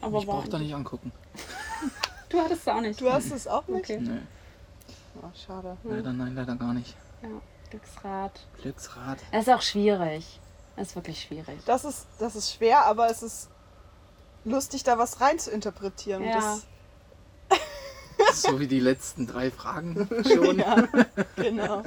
Aber 0.00 0.18
ich 0.18 0.26
brauche 0.26 0.48
da 0.48 0.58
nicht 0.58 0.74
angucken. 0.74 1.12
Du 2.28 2.38
hattest 2.40 2.62
es 2.62 2.68
auch 2.68 2.80
nicht. 2.80 3.00
Du 3.00 3.10
hast 3.12 3.30
es 3.32 3.46
auch 3.46 3.66
nicht? 3.68 3.84
Okay. 3.84 3.98
Nee, 4.00 4.20
Oh, 5.22 5.30
schade. 5.46 5.76
leider 5.84 6.12
nein, 6.12 6.34
leider 6.34 6.56
gar 6.56 6.74
nicht. 6.74 6.94
Ja, 7.22 7.28
Glücksrad. 7.70 8.46
Glücksrad. 8.60 9.18
Es 9.32 9.46
ist 9.46 9.52
auch 9.54 9.62
schwierig. 9.62 10.40
Es 10.76 10.88
ist 10.88 10.96
wirklich 10.96 11.22
schwierig. 11.22 11.58
Das 11.64 11.84
ist, 11.84 12.06
das 12.18 12.36
ist 12.36 12.52
schwer, 12.52 12.84
aber 12.84 13.08
es 13.10 13.22
ist 13.22 13.48
lustig, 14.44 14.82
da 14.84 14.98
was 14.98 15.20
rein 15.22 15.38
zu 15.38 15.50
interpretieren. 15.50 16.22
Ja. 16.22 16.58
Das, 17.48 17.60
So 18.42 18.60
wie 18.60 18.66
die 18.66 18.80
letzten 18.80 19.26
drei 19.26 19.50
Fragen 19.50 20.06
schon. 20.24 20.58
ja, 20.58 20.86
genau. 21.36 21.82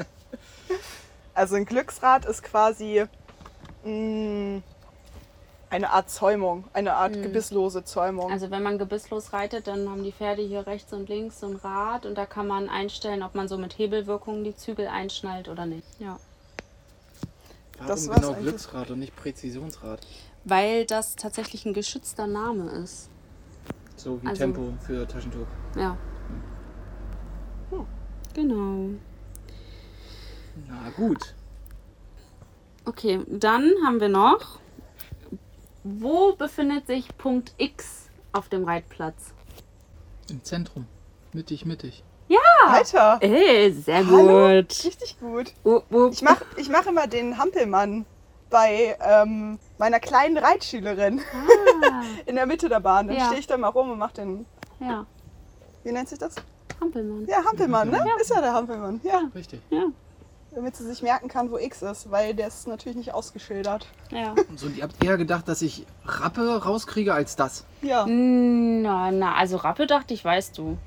Also 1.35 1.55
ein 1.55 1.65
Glücksrad 1.65 2.25
ist 2.25 2.41
quasi 2.43 3.05
mh, 3.83 4.61
eine 5.69 5.91
Art 5.91 6.09
Zäumung, 6.09 6.63
eine 6.73 6.95
Art 6.95 7.13
gebisslose 7.21 7.83
Zäumung. 7.83 8.31
Also 8.31 8.49
wenn 8.49 8.63
man 8.63 8.77
gebisslos 8.79 9.33
reitet, 9.33 9.67
dann 9.67 9.87
haben 9.89 10.03
die 10.03 10.11
Pferde 10.11 10.41
hier 10.41 10.65
rechts 10.65 10.91
und 10.93 11.09
links 11.09 11.39
so 11.41 11.47
ein 11.47 11.55
Rad 11.57 12.05
und 12.05 12.15
da 12.15 12.25
kann 12.25 12.47
man 12.47 12.69
einstellen, 12.69 13.21
ob 13.21 13.35
man 13.35 13.47
so 13.47 13.57
mit 13.57 13.77
Hebelwirkung 13.77 14.43
die 14.43 14.55
Zügel 14.55 14.87
einschnallt 14.87 15.47
oder 15.47 15.65
nicht. 15.65 15.87
Ja. 15.99 16.19
Warum 17.77 17.87
Das 17.87 18.09
genau 18.09 18.29
eigentlich. 18.29 18.39
Glücksrad 18.39 18.89
und 18.91 18.99
nicht 18.99 19.15
Präzisionsrad? 19.15 20.05
Weil 20.45 20.85
das 20.85 21.15
tatsächlich 21.15 21.65
ein 21.65 21.73
geschützter 21.73 22.25
Name 22.27 22.69
ist. 22.71 23.09
So 23.95 24.21
wie 24.23 24.27
Also- 24.27 24.39
Tempo 24.41 24.73
für 24.85 25.07
Taschentuch. 25.07 25.47
Ja. 25.75 25.97
Genau. 28.33 28.89
Na 30.67 30.89
gut. 30.95 31.33
Okay, 32.85 33.19
dann 33.27 33.71
haben 33.85 33.99
wir 33.99 34.07
noch. 34.09 34.59
Wo 35.97 36.33
befindet 36.35 36.87
sich 36.87 37.07
Punkt 37.17 37.53
X 37.57 38.09
auf 38.31 38.47
dem 38.49 38.63
Reitplatz? 38.65 39.33
Im 40.29 40.43
Zentrum. 40.43 40.85
Mittig, 41.33 41.65
mittig. 41.65 42.03
Alter, 42.67 43.17
Ey, 43.21 43.71
sehr 43.71 44.05
Hallo? 44.05 44.57
gut. 44.61 44.83
richtig 44.83 45.19
gut. 45.19 45.53
Uh, 45.65 45.81
uh. 45.91 46.09
Ich 46.11 46.21
mache 46.21 46.45
ich 46.57 46.69
mach 46.69 46.85
immer 46.85 47.07
den 47.07 47.37
Hampelmann 47.37 48.05
bei 48.49 48.95
ähm, 49.01 49.57
meiner 49.77 49.99
kleinen 49.99 50.37
Reitschülerin 50.37 51.21
Ah, 51.33 52.03
in 52.25 52.35
der 52.35 52.45
Mitte 52.45 52.69
der 52.69 52.79
Bahn. 52.79 53.07
Dann 53.07 53.17
Ja. 53.17 53.25
stehe 53.27 53.39
ich 53.39 53.47
da 53.47 53.57
mal 53.57 53.69
rum 53.69 53.89
und 53.91 53.97
mache 53.97 54.13
den, 54.15 54.45
ja, 54.79 55.05
wie 55.83 55.91
nennt 55.91 56.09
sich 56.09 56.19
das? 56.19 56.35
Hampelmann. 56.79 57.25
Ja, 57.27 57.43
Hampelmann, 57.43 57.89
ne? 57.89 58.03
Ist 58.21 58.29
ja 58.29 58.41
der 58.41 58.53
Hampelmann. 58.53 58.99
Ja, 59.03 59.29
Richtig. 59.33 59.61
Ja, 59.69 59.85
damit 60.51 60.75
sie 60.75 60.85
sich 60.85 61.01
merken 61.01 61.27
kann, 61.27 61.51
wo 61.51 61.57
X 61.57 61.81
ist, 61.81 62.09
weil 62.11 62.33
der 62.33 62.47
ist 62.47 62.67
natürlich 62.67 62.97
nicht 62.97 63.13
ausgeschildert. 63.13 63.87
ja. 64.11 64.33
So, 64.55 64.65
und 64.67 64.75
ihr 64.77 64.83
habt 64.83 65.03
eher 65.03 65.17
gedacht, 65.17 65.47
dass 65.47 65.61
ich 65.61 65.85
Rappe 66.05 66.63
rauskriege 66.63 67.13
als 67.13 67.35
das. 67.35 67.65
Ja, 67.81 68.05
Na, 68.07 69.11
na, 69.11 69.35
also 69.35 69.57
Rappe 69.57 69.87
dachte 69.87 70.13
ich, 70.13 70.23
weißt 70.25 70.57
du. 70.57 70.77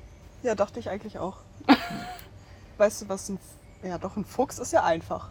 ja, 0.43 0.53
dachte 0.55 0.79
ich 0.79 0.89
eigentlich 0.89 1.17
auch. 1.19 1.37
weißt 2.77 3.03
du, 3.03 3.09
was 3.09 3.29
ein, 3.29 3.35
F- 3.35 3.87
ja 3.89 3.97
doch, 3.97 4.15
ein 4.17 4.25
Fuchs 4.25 4.59
ist 4.59 4.73
ja 4.73 4.83
einfach. 4.83 5.29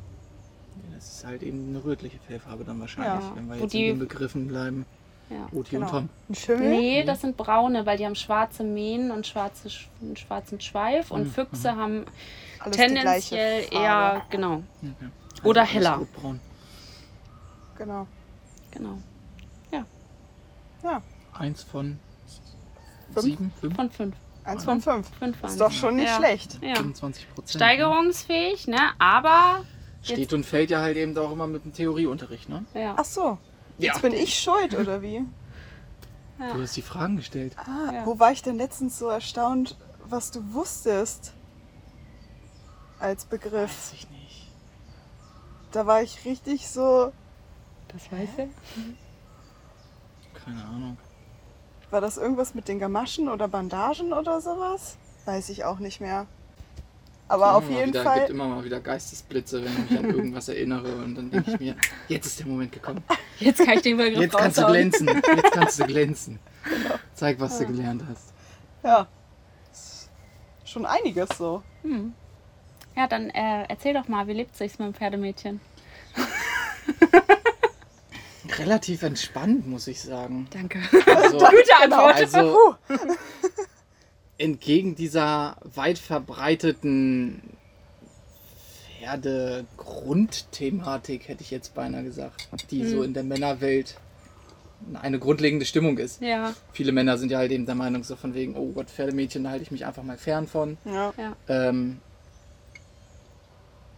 Das 0.95 1.17
ist 1.17 1.25
halt 1.27 1.43
eben 1.43 1.69
eine 1.69 1.85
rötliche 1.85 2.19
Fellfarbe 2.27 2.65
dann 2.65 2.81
wahrscheinlich, 2.81 3.25
Ja. 3.29 3.33
wenn 3.37 3.49
wir 3.49 3.57
jetzt 3.57 3.73
die- 3.73 3.89
in 3.89 3.95
den 3.95 4.09
Begriffen 4.09 4.49
bleiben. 4.49 4.87
Ja. 5.33 5.47
Oti 5.59 5.71
Genau. 5.71 5.87
und 5.87 5.93
Tom. 5.93 6.09
Ein 6.29 6.35
Schimmel? 6.35 6.69
Nee, 6.71 7.05
das 7.05 7.21
sind 7.23 7.37
braune, 7.37 7.87
weil 7.87 7.97
die 7.97 8.05
haben 8.05 8.15
schwarze 8.17 8.65
Mähnen 8.65 9.11
und 9.11 9.27
schwarze, 9.27 9.69
Sch- 9.69 9.87
einen 10.01 10.17
schwarzen 10.17 10.61
Schweif 10.61 11.11
und 11.11 11.27
Füchse 11.27 11.75
haben 11.77 12.05
Alles 12.59 12.77
tendenziell 12.77 13.65
eher, 13.71 14.23
genau, 14.31 14.63
Okay. 14.83 15.11
Oder 15.49 15.63
alles 15.63 15.73
heller. 15.75 15.95
rotbraun. 15.97 16.41
Genau. 17.79 18.07
genau. 18.71 18.99
Ja, 20.85 21.01
Eins 21.39 21.63
von 21.63 21.99
Fünf? 23.15 23.25
sieben, 23.25 23.53
fünf, 23.61 23.77
Von 23.77 23.91
fünf. 23.91 24.17
eins 24.45 24.65
von 24.65 24.81
fünf. 24.81 25.09
Fünf 25.17 25.43
Ist 25.45 25.61
doch 25.61 25.71
schon 25.71 25.95
nicht 25.97 26.09
ja. 26.09 26.17
schlecht. 26.17 26.59
Ja. 26.61 26.75
25 26.75 27.29
Prozent. 27.33 27.55
Steigerungsfähig, 27.63 28.67
ne? 28.67 28.79
Aber, 28.99 29.65
Steht 30.03 30.33
und 30.33 30.45
fällt 30.45 30.71
ja 30.71 30.81
halt 30.81 30.97
eben 30.97 31.17
auch 31.17 31.31
immer 31.31 31.47
mit 31.47 31.65
dem 31.65 31.73
Theorieunterricht, 31.73 32.49
ne? 32.49 32.65
ja. 32.75 32.95
Ach 32.99 33.05
so, 33.05 33.39
Ja. 33.79 33.93
jetzt 33.93 34.03
bin 34.03 34.13
ich 34.13 34.39
schuld, 34.39 34.75
oder 34.75 35.03
wie? 35.03 35.25
Du 36.39 36.61
hast 36.63 36.77
die 36.77 36.83
Fragen 36.83 37.17
gestellt. 37.17 37.57
Ah, 37.59 37.93
Ja. 37.93 38.07
wo 38.07 38.19
war 38.19 38.33
ich 38.33 38.43
denn 38.43 38.57
letztens 38.57 38.99
so 38.99 39.09
erstaunt, 39.09 39.77
was 40.05 40.31
du 40.33 40.53
wusstest 40.53 41.33
als 42.99 43.25
Begriff? 43.25 43.71
Weiß 43.71 43.93
ich 43.95 44.11
nicht. 44.11 44.49
Da 45.71 45.87
war 45.87 46.03
ich 46.03 46.25
richtig 46.25 46.69
so, 46.69 47.13
Das 47.89 48.11
weiß 48.11 48.29
er. 48.39 48.49
Keine 50.45 50.65
Ahnung. 50.65 50.97
war 51.91 52.01
das 52.01 52.17
irgendwas 52.17 52.55
mit 52.55 52.67
den 52.69 52.79
Gamaschen 52.79 53.29
oder 53.29 53.47
Bandagen 53.49 54.13
oder 54.13 54.41
sowas? 54.41 54.97
Weiß 55.27 55.49
ich 55.51 55.65
auch 55.65 55.79
nicht 55.79 56.01
mehr. 56.01 56.27
Aber 57.33 57.55
auf 57.55 57.71
jeden 57.71 57.89
wieder, 57.89 58.03
Fall, 58.03 58.19
gibt 58.19 58.31
immer 58.31 58.47
mal 58.47 58.63
wieder 58.63 58.79
Geistesblitze, 58.79 59.65
wenn 59.65 59.73
ich 59.73 59.91
mich 59.91 59.99
an 59.99 60.11
irgendwas 60.11 60.49
erinnere. 60.51 60.97
Und 60.97 61.15
dann 61.15 61.31
denke 61.31 61.53
ich 61.53 61.61
mir, 61.61 61.77
jetzt 62.07 62.27
ist 62.27 62.41
der 62.41 62.47
Moment 62.47 62.73
gekommen. 62.73 63.03
Jetzt 63.39 63.65
kann 63.65 63.75
ich 63.77 63.81
den 63.83 63.97
Begriff 63.97 64.21
Jetzt 64.21 64.37
kannst 64.37 64.59
du 64.59 64.63
raushauen. 64.63 64.91
glänzen. 64.91 65.09
Jetzt 65.09 65.53
kannst 65.53 65.81
du 65.81 65.87
glänzen. 65.87 66.39
Genau. 66.65 66.95
Zeig, 67.15 67.41
was 67.41 67.59
du 67.59 67.67
gelernt 67.67 68.03
hast. 68.07 68.35
ja, 68.85 69.07
ist 69.73 70.11
schon 70.67 70.85
einiges 70.85 71.31
so. 71.39 71.63
Hm. 71.83 72.13
Ja, 72.95 73.07
dann 73.07 73.31
äh, 73.31 73.65
erzähl 73.67 73.95
doch 73.95 74.09
mal, 74.09 74.27
wie 74.27 74.35
lebt 74.35 74.55
sich's 74.55 74.79
mit 74.79 74.89
dem 74.89 74.95
Pferdemädchen? 74.95 75.63
Relativ 78.59 79.03
entspannt, 79.05 79.67
muss 79.67 79.87
ich 79.87 80.03
sagen. 80.03 80.49
Danke. 80.51 80.81
Also, 81.07 81.39
Gute 81.39 81.77
Antwort. 81.81 82.15
also 82.21 82.77
entgegen 84.43 84.95
dieser 84.97 85.57
weit 85.63 85.99
verbreiteten 85.99 87.43
Pferde-Grundthematik, 88.99 91.29
hätte 91.29 91.43
ich 91.43 91.51
jetzt 91.51 91.75
beinahe 91.75 92.03
gesagt, 92.03 92.49
die 92.71 92.87
so 92.87 93.03
in 93.03 93.13
der 93.15 93.25
Männerwelt 93.25 93.97
eine 95.01 95.21
grundlegende 95.21 95.65
Stimmung 95.65 95.97
ist. 95.99 96.21
Ja, 96.21 96.55
Viele 96.73 96.91
Männer 96.91 97.19
sind 97.19 97.31
ja 97.31 97.39
halt 97.39 97.53
eben 97.53 97.67
der 97.67 97.77
Meinung, 97.77 98.03
so 98.03 98.17
von 98.17 98.35
wegen, 98.35 98.57
oh 98.57 98.73
Gott, 98.73 98.91
Pferdemädchen, 98.91 99.45
da 99.45 99.51
halte 99.51 99.63
ich 99.63 99.71
mich 99.71 99.87
einfach 99.87 100.03
mal 100.03 100.19
fern 100.19 100.49
von. 100.49 100.77
Ja, 100.85 101.15
ja. 101.17 101.37
Ähm, 101.49 102.01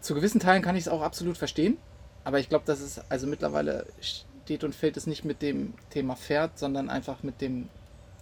zu 0.02 0.14
gewissen 0.14 0.40
Teilen 0.40 0.60
kann 0.60 0.76
ich 0.76 0.82
es 0.82 0.88
auch 0.88 1.00
absolut 1.00 1.38
verstehen, 1.38 1.78
aber 2.22 2.38
ich 2.38 2.50
glaube, 2.50 2.66
dass 2.66 2.80
es 2.80 3.00
also 3.10 3.26
mittlerweile 3.26 3.86
steht 4.02 4.62
und 4.62 4.74
fällt 4.74 4.98
es 4.98 5.06
nicht 5.06 5.24
mit 5.24 5.40
dem 5.40 5.72
Thema 5.88 6.16
Pferd, 6.16 6.58
sondern 6.58 6.90
einfach 6.90 7.22
mit 7.22 7.40
dem 7.40 7.70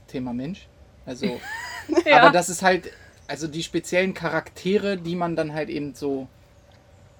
Thema 0.06 0.32
Mensch. 0.32 0.68
Also, 1.04 1.26
Ja. 2.06 2.18
aber 2.22 2.30
das 2.30 2.48
ist 2.48 2.62
halt, 2.62 2.90
also 3.28 3.46
die 3.46 3.62
speziellen 3.62 4.14
Charaktere, 4.14 4.96
die 4.96 5.16
man 5.16 5.36
dann 5.36 5.52
halt 5.54 5.68
eben 5.68 5.94
so 5.94 6.26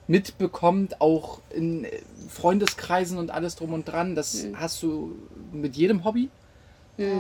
mitbekommt, 0.09 1.01
auch 1.01 1.41
in 1.51 1.85
äh, 1.85 2.01
Freundeskreisen 2.29 3.19
und 3.19 3.31
alles 3.31 3.57
drum 3.57 3.73
und 3.73 3.85
dran, 3.87 4.15
das 4.15 4.45
Mhm. 4.45 4.59
hast 4.59 4.83
du 4.83 5.15
mit 5.53 5.77
jedem 5.77 6.05
Hobby. 6.05 6.29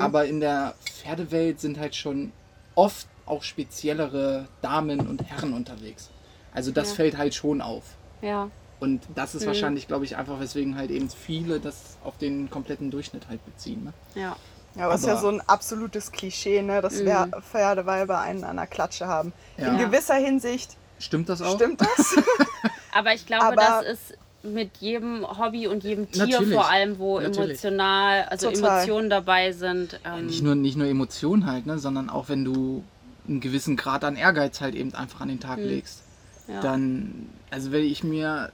Aber 0.00 0.26
in 0.26 0.40
der 0.40 0.74
Pferdewelt 0.84 1.58
sind 1.60 1.78
halt 1.78 1.96
schon 1.96 2.30
oft 2.76 3.06
auch 3.26 3.42
speziellere 3.42 4.46
Damen 4.60 5.00
und 5.08 5.22
Herren 5.24 5.54
unterwegs. 5.54 6.10
Also 6.54 6.70
das 6.70 6.90
Ja. 6.90 6.94
fällt 6.96 7.16
halt 7.18 7.34
schon 7.34 7.60
auf. 7.60 7.82
Ja, 8.20 8.48
Und 8.80 9.00
das 9.14 9.34
ist 9.34 9.42
Mhm. 9.42 9.46
wahrscheinlich, 9.48 9.86
glaube 9.88 10.04
ich, 10.04 10.16
einfach, 10.16 10.40
weswegen 10.40 10.76
halt 10.76 10.90
eben 10.90 11.08
viele 11.08 11.58
das 11.60 11.96
auf 12.04 12.16
den 12.18 12.50
kompletten 12.50 12.90
Durchschnitt 12.90 13.28
halt 13.28 13.44
beziehen. 13.46 13.84
Ne? 13.84 13.92
ja. 14.20 14.36
Ja 14.76 14.84
aber 14.86 14.94
es 14.94 15.00
ist 15.02 15.06
ja 15.06 15.12
Aber- 15.14 15.20
so 15.22 15.28
ein 15.28 15.40
absolutes 15.48 16.12
Klischee, 16.12 16.62
ne, 16.62 16.80
dass 16.80 17.00
Mhm. 17.00 17.06
wir 17.06 17.28
Pferdeweiber 17.50 18.20
einen 18.20 18.44
an 18.44 18.56
der 18.56 18.66
Klatsche 18.66 19.06
haben. 19.06 19.32
Ja. 19.58 19.68
In 19.68 19.78
gewisser 19.78 20.14
Hinsicht 20.14 20.76
Stimmt 20.98 21.28
das 21.28 21.42
auch? 21.42 21.56
stimmt 21.56 21.80
das. 21.80 22.14
Aber 22.94 23.12
ich 23.14 23.26
glaube, 23.26 23.46
Aber- 23.46 23.56
das 23.56 23.84
ist 23.86 24.18
mit 24.44 24.78
jedem 24.78 25.24
Hobby 25.38 25.68
und 25.68 25.84
jedem 25.84 26.10
Tier 26.10 26.26
Natürlich. 26.26 26.54
vor 26.54 26.68
allem, 26.68 26.98
wo 26.98 27.20
Natürlich. 27.20 27.62
emotional, 27.62 28.24
also 28.24 28.50
Total. 28.50 28.78
Emotionen 28.78 29.08
dabei 29.10 29.52
sind. 29.52 30.00
Ähm, 30.04 30.26
Nicht 30.26 30.42
nur, 30.42 30.54
nicht 30.56 30.76
nur 30.76 30.88
Emotionen 30.88 31.46
halt, 31.46 31.66
ne, 31.66 31.78
sondern 31.78 32.10
auch 32.10 32.28
wenn 32.28 32.44
du 32.44 32.82
einen 33.28 33.40
gewissen 33.40 33.76
Grad 33.76 34.02
an 34.02 34.16
Ehrgeiz 34.16 34.60
halt 34.60 34.74
eben 34.74 34.94
einfach 34.94 35.20
an 35.20 35.28
den 35.28 35.38
Tag 35.40 35.58
legst. 35.58 36.02
ja. 36.48 36.60
dann, 36.60 37.28
also 37.52 37.70
wenn 37.70 37.84
ich 37.84 38.02
mir 38.02 38.50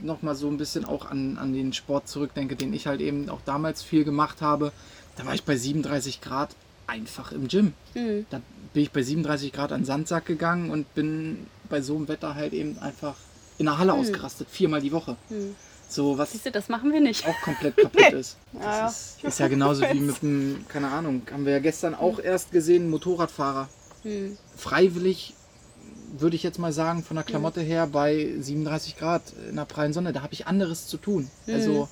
nochmal 0.00 0.36
so 0.36 0.46
ein 0.48 0.56
bisschen 0.58 0.84
auch 0.84 1.10
an, 1.10 1.38
an 1.38 1.52
den 1.52 1.72
Sport 1.72 2.08
zurückdenke, 2.08 2.54
den 2.54 2.72
ich 2.72 2.86
halt 2.86 3.00
eben 3.00 3.28
auch 3.28 3.40
damals 3.44 3.82
viel 3.82 4.04
gemacht 4.04 4.40
habe, 4.42 4.70
da 5.20 5.26
war 5.26 5.34
ich 5.34 5.44
bei 5.44 5.56
37 5.56 6.20
Grad 6.20 6.50
einfach 6.86 7.32
im 7.32 7.48
Gym. 7.48 7.72
Mhm. 7.94 8.26
Da 8.30 8.40
bin 8.72 8.82
ich 8.82 8.90
bei 8.90 9.02
37 9.02 9.52
Grad 9.52 9.72
an 9.72 9.80
den 9.82 9.86
Sandsack 9.86 10.26
gegangen 10.26 10.70
und 10.70 10.92
bin 10.94 11.46
bei 11.68 11.80
so 11.82 11.96
einem 11.96 12.08
Wetter 12.08 12.34
halt 12.34 12.52
eben 12.52 12.78
einfach 12.78 13.14
in 13.58 13.66
der 13.66 13.78
Halle 13.78 13.92
ausgerastet, 13.92 14.48
viermal 14.50 14.80
die 14.80 14.92
Woche. 14.92 15.16
Mhm. 15.28 15.54
So 15.88 16.16
was 16.18 16.32
Siehst 16.32 16.46
du, 16.46 16.50
das 16.52 16.68
machen 16.68 16.92
wir 16.92 17.00
nicht. 17.00 17.26
auch 17.26 17.40
komplett 17.42 17.76
kaputt 17.76 18.12
ist. 18.12 18.36
Ja, 18.54 18.60
ja. 18.60 18.82
Das 18.84 19.16
ist, 19.18 19.24
ist 19.24 19.40
ja 19.40 19.48
genauso 19.48 19.82
wie 19.82 20.00
mit 20.00 20.22
dem, 20.22 20.64
keine 20.68 20.88
Ahnung, 20.88 21.22
haben 21.32 21.44
wir 21.44 21.52
ja 21.52 21.58
gestern 21.58 21.94
auch 21.94 22.18
erst 22.20 22.52
gesehen, 22.52 22.88
Motorradfahrer 22.90 23.68
Mhm. 24.02 24.38
freiwillig 24.56 25.34
würde 26.18 26.34
ich 26.34 26.42
jetzt 26.42 26.58
mal 26.58 26.72
sagen, 26.72 27.02
von 27.04 27.16
der 27.16 27.22
Klamotte 27.24 27.60
her 27.60 27.86
bei 27.86 28.32
37 28.40 28.96
Grad 28.96 29.22
in 29.48 29.56
der 29.56 29.64
prallen 29.66 29.92
Sonne. 29.92 30.12
Da 30.14 30.22
habe 30.22 30.32
ich 30.32 30.46
anderes 30.46 30.86
zu 30.86 30.96
tun. 30.96 31.30
Mhm. 31.46 31.54
Also, 31.54 31.88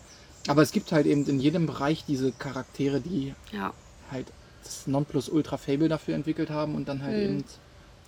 aber 0.47 0.62
es 0.62 0.73
gibt 0.73 0.92
halt 0.92 1.07
eben 1.07 1.26
in 1.26 1.40
jedem 1.40 1.66
Bereich 1.66 2.04
diese 2.07 2.33
Charaktere, 2.33 3.00
die 3.00 3.35
Ja. 3.52 3.73
halt 4.11 4.26
das 4.64 4.87
Nonplusultra-Fable 4.87 5.88
dafür 5.88 6.14
entwickelt 6.14 6.50
haben 6.50 6.75
und 6.75 6.88
dann 6.88 7.02
halt 7.02 7.16
Mhm. 7.16 7.23
eben 7.23 7.45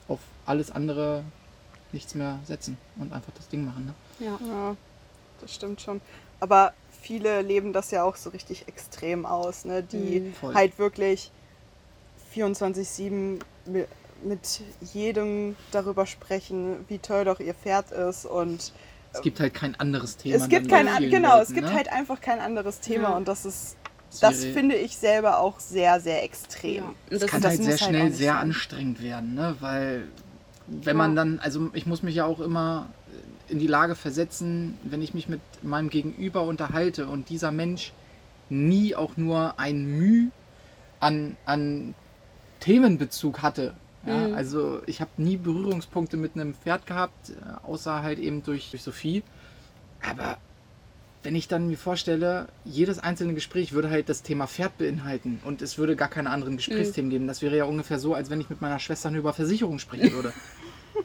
auf 0.09 0.21
alles 0.47 0.71
andere 0.71 1.25
nichts 1.93 2.15
mehr 2.15 2.39
setzen 2.47 2.77
und 2.99 3.13
einfach 3.13 3.33
das 3.37 3.49
Ding 3.49 3.65
machen. 3.65 3.87
Ne? 3.87 3.95
Ja. 4.27 4.39
Ja, 4.47 4.77
das 5.41 5.55
stimmt 5.55 5.81
schon. 5.81 6.01
Aber 6.41 6.73
viele 7.03 7.43
leben 7.43 7.73
das 7.73 7.91
ja 7.91 8.05
auch 8.05 8.17
so 8.17 8.31
richtig 8.31 8.69
extrem 8.69 9.27
aus, 9.27 9.65
ne? 9.65 9.83
die 9.83 10.21
Mhm. 10.43 10.55
Halt 10.55 10.79
wirklich 10.79 11.31
24-7 12.35 13.41
mi- 13.67 13.87
mit 14.23 14.61
jedem 14.93 15.57
darüber 15.73 16.07
sprechen, 16.07 16.85
wie 16.89 16.99
toll 16.99 17.25
doch 17.25 17.41
ihr 17.41 17.55
Pferd 17.55 17.91
ist 17.91 18.27
und 18.27 18.73
Es 19.13 19.23
gibt 19.23 19.41
halt 19.41 19.55
kein 19.55 19.75
anderes 19.81 20.17
Thema. 20.17 20.37
es 20.37 20.49
gibt 20.49 20.69
kein 20.69 20.87
an- 20.89 21.11
genau, 21.11 21.41
es 21.41 21.49
Leuten, 21.49 21.55
gibt 21.55 21.69
ne? 21.69 21.75
halt 21.75 21.93
einfach 21.93 22.21
kein 22.21 22.39
anderes 22.39 22.81
Thema 22.81 23.11
Ja. 23.11 23.17
und 23.17 23.27
das 23.29 23.45
ist 23.45 23.77
Es 24.13 24.21
das 24.21 24.45
finde 24.45 24.77
ich 24.77 24.97
selber 24.97 25.39
auch 25.39 25.59
sehr 25.61 26.01
sehr 26.01 26.23
extrem. 26.25 26.85
Ja. 26.85 26.95
Es 27.11 27.21
das 27.21 27.31
kann 27.31 27.41
das 27.43 27.53
halt 27.53 27.63
sehr 27.63 27.71
halt 27.73 27.83
auch 27.83 27.87
schnell 27.89 28.13
sehr 28.13 28.33
sein. 28.35 28.43
anstrengend 28.43 29.03
werden, 29.03 29.35
ne? 29.35 29.57
weil 29.61 30.09
wenn 30.67 30.97
Ja. 30.97 31.03
man 31.03 31.17
dann, 31.17 31.39
also 31.41 31.71
ich 31.75 31.87
muss 31.87 32.03
mich 32.03 32.15
ja 32.15 32.25
auch 32.25 32.39
immer 32.41 32.87
in 33.49 33.59
die 33.59 33.67
Lage 33.67 33.97
versetzen, 33.97 34.79
wenn 34.85 35.03
ich 35.03 35.13
mich 35.15 35.29
mit 35.29 35.41
meinem 35.63 35.91
Gegenüber 35.91 36.43
unterhalte 36.43 37.07
und 37.09 37.29
dieser 37.31 37.51
Mensch 37.51 37.93
nie 38.49 38.95
auch 38.95 39.17
nur 39.17 39.59
ein 39.59 39.85
Mühe 39.87 40.31
an, 41.01 41.37
an 41.47 41.95
Themenbezug 42.61 43.43
hatte. 43.43 43.75
Ja, 44.07 44.29
Mhm. 44.29 44.35
Also 44.35 44.81
ich 44.87 45.01
habe 45.01 45.11
nie 45.19 45.37
Berührungspunkte 45.37 46.17
mit 46.17 46.35
einem 46.35 46.55
Pferd 46.55 46.87
gehabt, 46.87 47.31
äh, 47.31 47.67
außer 47.67 48.03
halt 48.03 48.19
eben 48.19 48.43
durch, 48.43 48.71
durch 48.71 48.83
Sophie. 48.83 49.23
Aber 50.09 50.39
wenn 51.23 51.35
ich 51.37 51.49
dann 51.49 51.69
mir 51.69 51.77
vorstelle, 51.77 52.49
jedes 52.65 52.99
einzelne 52.99 53.35
Gespräch 53.35 53.73
würde 53.73 53.91
halt 53.91 54.09
das 54.09 54.23
Thema 54.23 54.47
Pferd 54.47 54.79
beinhalten 54.79 55.39
und 55.45 55.61
es 55.61 55.77
würde 55.77 55.95
gar 55.97 56.09
keine 56.09 56.31
anderen 56.31 56.57
Gesprächsthemen 56.57 57.11
geben. 57.11 57.27
Das 57.27 57.43
wäre 57.43 57.57
ja 57.59 57.65
ungefähr 57.65 57.99
so, 57.99 58.15
als 58.15 58.31
wenn 58.31 58.41
ich 58.41 58.49
mit 58.49 58.63
meiner 58.63 58.79
Schwester 58.79 59.11
nur 59.11 59.21
über 59.21 59.35
Versicherung 59.35 59.79
sprechen 59.79 60.13
würde. 60.15 60.33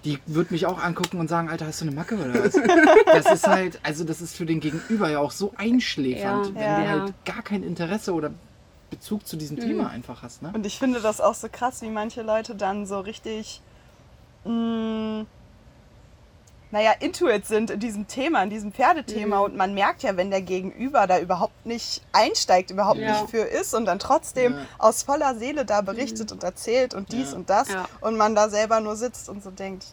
Die 0.06 0.18
würde 0.26 0.54
mich 0.54 0.66
auch 0.66 0.82
angucken 0.82 1.20
und 1.20 1.28
sagen, 1.28 1.50
Alter, 1.50 1.68
hast 1.68 1.82
du 1.82 1.86
eine 1.86 1.96
Macke 1.96 2.16
oder 2.16 2.46
was? 2.46 2.54
Das 3.08 3.32
ist 3.32 3.48
halt, 3.48 3.80
also 3.84 4.04
das 4.06 4.22
ist 4.22 4.36
für 4.38 4.46
den 4.46 4.60
Gegenüber 4.62 5.10
ja 5.10 5.20
auch 5.20 5.32
so 5.32 5.54
einschläfernd, 5.58 6.48
Ja, 6.48 6.56
wenn 6.56 6.62
ja. 6.62 6.84
Ja. 6.84 7.02
halt 7.02 7.14
gar 7.26 7.42
kein 7.42 7.64
Interesse 7.64 8.14
oder 8.14 8.32
Bezug 8.90 9.28
zu 9.28 9.36
diesem 9.38 9.58
Thema 9.60 9.90
einfach 9.90 10.22
hast. 10.24 10.42
Ne? 10.42 10.52
Und 10.54 10.66
ich 10.66 10.78
finde 10.80 11.02
das 11.02 11.20
auch 11.22 11.34
so 11.36 11.48
krass, 11.52 11.82
wie 11.82 11.90
manche 11.90 12.22
Leute 12.22 12.56
dann 12.56 12.86
so 12.86 13.00
richtig, 13.00 13.62
mh, 14.46 15.26
naja, 16.72 16.92
intuit 17.00 17.46
sind 17.46 17.70
in 17.72 17.80
diesem 17.80 18.08
Thema, 18.08 18.44
in 18.44 18.50
diesem 18.50 18.72
Pferdethema. 18.74 19.38
Mhm. 19.38 19.44
Und 19.44 19.56
man 19.56 19.74
merkt 19.74 20.04
ja, 20.04 20.18
wenn 20.18 20.30
der 20.30 20.42
Gegenüber 20.42 21.08
da 21.08 21.20
überhaupt 21.20 21.66
nicht 21.66 22.02
einsteigt, 22.12 22.72
überhaupt 22.72 23.00
Ja. 23.00 23.22
nicht 23.22 23.30
für 23.32 23.44
ist 23.44 23.74
und 23.74 23.86
dann 23.86 24.00
trotzdem 24.00 24.54
Ja. 24.54 24.66
aus 24.78 25.04
voller 25.04 25.36
Seele 25.36 25.66
da 25.66 25.82
berichtet 25.82 26.32
und 26.32 26.44
erzählt 26.44 26.94
und 26.94 27.12
dies 27.12 27.32
Ja. 27.32 27.38
und 27.38 27.50
das 27.50 27.70
Ja. 27.70 27.86
und 28.02 28.18
man 28.18 28.36
da 28.36 28.50
selber 28.50 28.80
nur 28.82 28.96
sitzt 28.96 29.30
und 29.30 29.44
so 29.44 29.52
denkt, 29.52 29.86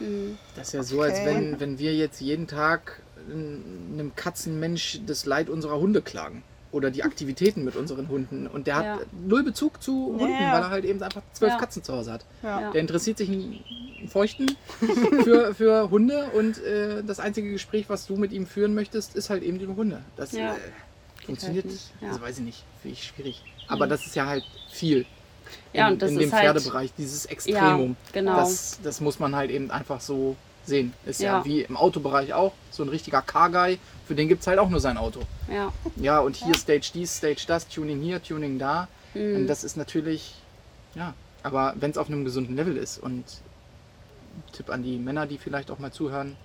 Mhm. 0.00 0.38
Das 0.56 0.68
ist 0.68 0.72
ja 0.74 0.82
so, 0.82 1.02
als 1.02 1.14
Okay. 1.20 1.26
wenn, 1.26 1.60
wenn 1.60 1.78
wir 1.78 1.94
jetzt 1.94 2.20
jeden 2.20 2.48
Tag 2.48 3.00
einem 3.30 4.12
Katzenmensch 4.16 5.00
das 5.06 5.24
Leid 5.24 5.48
unserer 5.48 5.78
Hunde 5.78 6.02
klagen. 6.02 6.42
Oder 6.74 6.90
die 6.90 7.04
Aktivitäten 7.04 7.62
mit 7.64 7.76
unseren 7.76 8.08
Hunden. 8.08 8.48
Und 8.48 8.66
der 8.66 8.74
hat 8.76 8.84
Ja. 8.84 8.98
null 9.26 9.44
Bezug 9.44 9.80
zu 9.80 10.16
Hunden, 10.18 10.28
Ja. 10.32 10.52
weil 10.54 10.62
er 10.62 10.70
halt 10.70 10.84
eben 10.84 11.00
einfach 11.02 11.22
zwölf 11.32 11.52
Ja. 11.52 11.58
Katzen 11.58 11.84
zu 11.84 11.92
Hause 11.94 12.12
hat. 12.12 12.24
ja. 12.42 12.60
Ja. 12.62 12.70
Der 12.72 12.80
interessiert 12.80 13.16
sich 13.18 13.28
einen 13.28 14.08
Feuchten 14.08 14.46
für, 15.24 15.54
für 15.54 15.90
Hunde 15.90 16.26
und 16.36 16.60
äh, 16.64 17.02
das 17.04 17.20
einzige 17.20 17.50
Gespräch, 17.52 17.84
was 17.88 18.06
du 18.06 18.16
mit 18.16 18.32
ihm 18.32 18.46
führen 18.46 18.74
möchtest, 18.74 19.14
ist 19.14 19.30
halt 19.30 19.42
eben 19.44 19.60
über 19.60 19.76
Hunde. 19.76 20.00
Das 20.16 20.32
Ja. 20.32 20.54
äh, 20.54 21.24
funktioniert, 21.24 21.64
halt 21.66 21.78
ja. 22.00 22.08
das 22.08 22.20
weiß 22.20 22.38
ich 22.38 22.44
nicht, 22.44 22.64
finde 22.82 22.96
ich 22.98 23.04
schwierig. 23.04 23.42
Aber 23.68 23.86
das 23.86 24.04
ist 24.06 24.16
ja 24.16 24.26
halt 24.26 24.44
viel 24.70 25.06
Ja, 25.72 25.86
in, 25.86 25.92
und 25.94 26.02
das 26.02 26.10
in 26.10 26.16
ist 26.18 26.22
dem 26.24 26.32
halt- 26.32 26.42
Pferdebereich, 26.42 26.92
dieses 26.98 27.26
Extremum. 27.26 27.96
genau. 28.12 28.36
Das, 28.36 28.80
das 28.82 29.00
muss 29.00 29.20
man 29.20 29.36
halt 29.36 29.50
eben 29.52 29.70
einfach 29.70 30.00
so 30.00 30.34
sehen. 30.66 30.92
Ist 31.06 31.20
ja, 31.20 31.38
Ja. 31.38 31.44
wie 31.44 31.62
im 31.62 31.76
Autobereich 31.76 32.32
auch, 32.34 32.52
so 32.70 32.82
ein 32.82 32.88
richtiger 32.88 33.22
Car-Guy, 33.22 33.78
für 34.06 34.14
den 34.14 34.28
gibt 34.28 34.42
es 34.42 34.46
halt 34.46 34.58
auch 34.58 34.68
nur 34.68 34.80
sein 34.80 34.96
Auto. 34.98 35.20
Ja. 35.52 35.72
Ja, 35.96 36.18
und 36.20 36.36
hier 36.36 36.54
Stage 36.54 36.90
dies, 36.94 37.16
Stage 37.16 37.44
das, 37.46 37.68
Tuning 37.68 38.00
hier, 38.00 38.22
Tuning 38.22 38.58
da. 38.58 38.88
Mhm. 39.14 39.36
Und 39.36 39.46
das 39.46 39.64
ist 39.64 39.76
natürlich, 39.76 40.34
ja, 40.94 41.14
aber 41.42 41.74
wenn 41.76 41.90
es 41.90 41.98
auf 41.98 42.08
einem 42.08 42.24
gesunden 42.24 42.56
Level 42.56 42.76
ist 42.76 42.98
und 42.98 43.24
Tipp 44.52 44.70
an 44.70 44.82
die 44.82 44.98
Männer, 44.98 45.26
die 45.26 45.38
vielleicht 45.38 45.70
auch 45.70 45.78
mal 45.78 45.92
zuhören, 45.92 46.36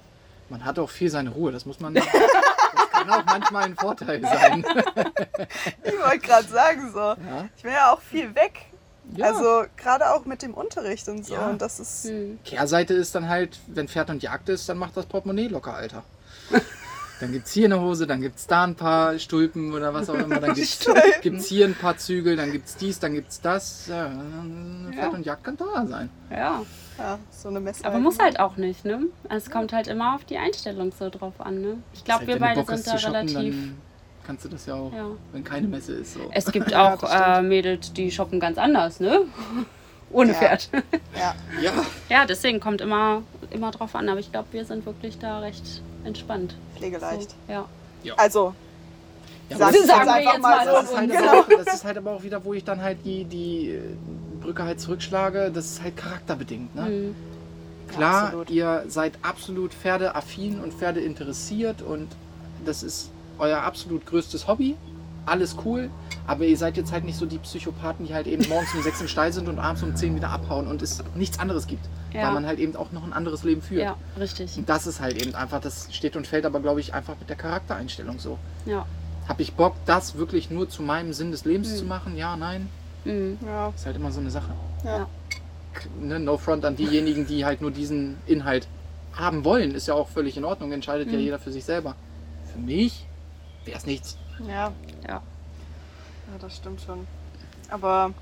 man 0.49 0.65
hat 0.65 0.77
auch 0.79 0.89
viel 0.89 1.09
seine 1.09 1.29
Ruhe, 1.31 1.51
das 1.51 1.65
muss 1.65 1.79
man, 1.79 1.93
das 1.95 2.05
kann 2.91 3.09
auch 3.09 3.25
manchmal 3.25 3.63
ein 3.65 3.75
Vorteil 3.75 4.21
sein. 4.21 4.65
Ich 5.83 5.97
wollte 6.05 6.19
gerade 6.19 6.47
sagen 6.47 6.91
so, 6.93 6.99
Ja, 6.99 7.49
ich 7.55 7.63
bin 7.63 7.71
ja 7.71 7.91
auch 7.93 8.01
viel 8.01 8.33
weg. 8.35 8.65
Ja. 9.15 9.27
Also 9.27 9.65
gerade 9.77 10.11
auch 10.13 10.25
mit 10.25 10.41
dem 10.41 10.53
Unterricht 10.53 11.07
und 11.09 11.25
so. 11.25 11.33
Ja. 11.33 11.49
Und 11.49 11.61
das 11.61 11.79
ist, 11.79 12.05
Mhm. 12.05 12.39
Kehrseite 12.45 12.93
ist 12.93 13.15
dann 13.15 13.27
halt, 13.29 13.59
wenn 13.67 13.87
Pferd 13.87 14.09
und 14.09 14.23
Jagd 14.23 14.49
ist, 14.49 14.67
dann 14.69 14.77
macht 14.77 14.95
das 14.97 15.05
Portemonnaie 15.05 15.47
locker, 15.47 15.73
Alter. 15.73 16.03
Dann 17.19 17.33
gibt 17.33 17.47
es 17.47 17.51
hier 17.51 17.65
eine 17.65 17.81
Hose, 17.81 18.07
dann 18.07 18.21
gibt 18.21 18.39
es 18.39 18.47
da 18.47 18.63
ein 18.63 18.75
paar 18.75 19.19
Stulpen 19.19 19.73
oder 19.73 19.93
was 19.93 20.09
auch 20.09 20.13
immer, 20.13 20.39
dann 20.39 20.53
gibt 21.21 21.37
es 21.41 21.45
hier 21.47 21.65
ein 21.65 21.75
paar 21.75 21.97
Zügel, 21.97 22.37
dann 22.37 22.53
gibt 22.53 22.69
es 22.69 22.77
dies, 22.77 22.97
dann 22.97 23.13
gibt 23.13 23.31
es 23.31 23.41
das. 23.41 23.87
Ja, 23.87 24.09
Pferd 24.89 24.95
Ja. 24.95 25.09
und 25.09 25.25
Jagd 25.25 25.43
kann 25.43 25.57
teuer 25.57 25.85
sein. 25.85 26.09
Ja. 26.31 26.61
ja, 26.97 27.19
so 27.29 27.49
eine 27.49 27.59
Messe. 27.59 27.83
Aber 27.83 27.99
muss 27.99 28.19
halt 28.19 28.39
auch 28.39 28.55
nicht, 28.55 28.85
ne? 28.85 29.01
Es 29.27 29.49
kommt 29.51 29.73
halt 29.73 29.87
immer 29.89 30.15
auf 30.15 30.23
die 30.23 30.37
Einstellung 30.37 30.93
so 30.97 31.09
drauf 31.09 31.33
an, 31.39 31.59
ne? 31.59 31.77
Ich 31.91 32.05
glaube, 32.05 32.25
wir 32.25 32.39
beide 32.39 32.63
sind 32.63 32.87
da 32.87 32.93
relativ. 32.93 33.53
Dann 33.53 33.77
kannst 34.29 34.45
du 34.45 34.49
das 34.49 34.67
ja 34.67 34.75
auch, 34.75 34.93
Ja. 34.93 35.07
wenn 35.31 35.43
keine 35.43 35.67
Messe 35.67 35.93
ist. 35.93 36.13
So. 36.13 36.19
Es 36.31 36.51
gibt 36.51 36.69
Ja, 36.71 36.93
auch 36.93 36.97
stimmt. 36.99 37.13
äh, 37.25 37.41
Mädels, 37.41 37.93
die 37.93 38.11
shoppen 38.11 38.39
ganz 38.39 38.59
anders, 38.59 38.99
ne? 38.99 39.21
Ohne 40.11 40.33
Ja. 40.33 40.37
Pferd. 40.37 40.69
Ja. 41.17 41.33
Ja, 41.59 41.71
Ja, 42.09 42.25
deswegen 42.27 42.59
kommt 42.59 42.79
immer, 42.81 43.23
immer 43.49 43.71
drauf 43.71 43.95
an. 43.95 44.07
Aber 44.07 44.19
ich 44.19 44.31
glaube, 44.31 44.49
wir 44.51 44.65
sind 44.65 44.85
wirklich 44.85 45.17
da 45.17 45.39
recht 45.39 45.81
entspannt. 46.03 46.53
Pflegeleicht. 46.77 47.31
So, 47.47 47.53
ja. 47.53 47.65
Also, 48.17 48.53
ja 49.49 49.57
Sag 49.57 49.67
aber 49.69 49.75
ich 49.77 49.81
das, 49.81 49.87
sagen 49.87 49.99
jetzt 50.01 50.07
wir 50.07 50.13
einfach 50.15 50.33
jetzt 50.33 50.41
mal 50.41 50.65
so. 50.65 50.71
das, 50.73 50.83
ist 50.91 50.97
halt 50.97 51.11
Genau. 51.11 51.27
aber 51.31 51.39
auch, 51.39 51.63
das 51.65 51.73
ist 51.73 51.83
halt 51.85 51.97
aber 51.97 52.11
auch 52.11 52.23
wieder, 52.23 52.45
wo 52.45 52.53
ich 52.53 52.63
dann 52.63 52.81
halt 52.83 52.99
die, 53.03 53.23
die 53.25 53.69
äh, 53.71 53.81
Brücke 54.41 54.63
halt 54.63 54.79
zurückschlage, 54.79 55.49
das 55.51 55.65
ist 55.65 55.81
halt 55.83 55.97
charakterbedingt. 55.97 56.75
Ne? 56.75 56.81
Mhm. 56.83 57.15
Klar, 57.91 58.25
Absolut. 58.25 58.51
ihr 58.51 58.83
seid 58.89 59.13
absolut 59.23 59.73
Pferdeaffin 59.73 60.59
und 60.59 60.71
Pferde 60.75 60.99
interessiert 60.99 61.81
und 61.81 62.07
das 62.63 62.83
ist 62.83 63.09
euer 63.39 63.61
absolut 63.61 64.05
größtes 64.05 64.47
Hobby. 64.47 64.75
Alles 65.25 65.57
cool, 65.63 65.89
aber 66.25 66.45
ihr 66.45 66.57
seid 66.57 66.75
jetzt 66.75 66.91
halt 66.91 67.03
nicht 67.03 67.17
so 67.17 67.25
die 67.27 67.37
Psychopathen, 67.37 68.07
die 68.07 68.13
halt 68.15 68.25
eben 68.25 68.47
morgens 68.49 68.73
um 68.73 68.81
sechs 68.81 68.99
im 68.99 69.07
Stall 69.07 69.31
sind 69.31 69.47
und 69.47 69.59
abends 69.59 69.83
um 69.83 69.95
zehn 69.95 70.15
wieder 70.15 70.29
abhauen 70.29 70.65
und 70.67 70.81
es 70.81 71.03
nichts 71.13 71.37
anderes 71.39 71.67
gibt. 71.67 71.85
Ja. 72.13 72.23
Weil 72.27 72.33
man 72.33 72.45
halt 72.47 72.57
eben 72.57 72.75
auch 72.75 72.91
noch 72.91 73.03
ein 73.03 73.13
anderes 73.13 73.43
Leben 73.43 73.61
führt. 73.61 73.83
Ja, 73.83 73.95
richtig. 74.19 74.57
Und 74.57 74.67
das 74.67 74.87
ist 74.87 74.99
halt 75.01 75.21
eben 75.21 75.35
einfach, 75.35 75.61
das 75.61 75.87
steht 75.93 76.15
und 76.15 76.25
fällt 76.25 76.45
aber, 76.47 76.59
glaube 76.61 76.79
ich, 76.79 76.95
einfach 76.95 77.15
mit 77.19 77.29
der 77.29 77.35
Charaktereinstellung 77.35 78.17
so. 78.17 78.39
Ja. 78.65 78.87
Habe 79.27 79.43
ich 79.43 79.53
Bock, 79.53 79.75
das 79.85 80.15
wirklich 80.15 80.49
nur 80.49 80.67
zu 80.67 80.81
meinem 80.81 81.13
Sinn 81.13 81.29
des 81.31 81.45
Lebens 81.45 81.69
Mhm. 81.73 81.75
zu 81.75 81.85
machen? 81.85 82.17
Ja, 82.17 82.35
nein. 82.35 82.67
Mhm. 83.05 83.37
ja. 83.45 83.69
Ist 83.75 83.85
halt 83.85 83.97
immer 83.97 84.11
so 84.11 84.19
eine 84.21 84.31
Sache. 84.31 84.49
Ja. 84.83 85.07
Ne, 86.01 86.19
no 86.19 86.37
front 86.37 86.65
an 86.65 86.75
diejenigen, 86.75 87.27
die 87.27 87.45
halt 87.45 87.61
nur 87.61 87.69
diesen 87.69 88.17
Inhalt 88.25 88.67
haben 89.13 89.43
wollen. 89.45 89.75
Ist 89.75 89.87
ja 89.87 89.93
auch 89.93 90.07
völlig 90.09 90.35
in 90.37 90.45
Ordnung, 90.45 90.71
entscheidet 90.71 91.07
ja 91.11 91.17
Mhm. 91.17 91.23
jeder 91.23 91.37
für 91.39 91.51
sich 91.51 91.63
selber. 91.65 91.95
Für 92.51 92.59
mich 92.59 93.05
wäre 93.65 93.77
es 93.77 93.85
nichts. 93.85 94.17
Ja. 94.47 94.71
Ja. 95.07 95.21
Ja, 96.31 96.37
das 96.39 96.55
stimmt 96.55 96.81
schon. 96.81 97.07
Aber 97.69 98.13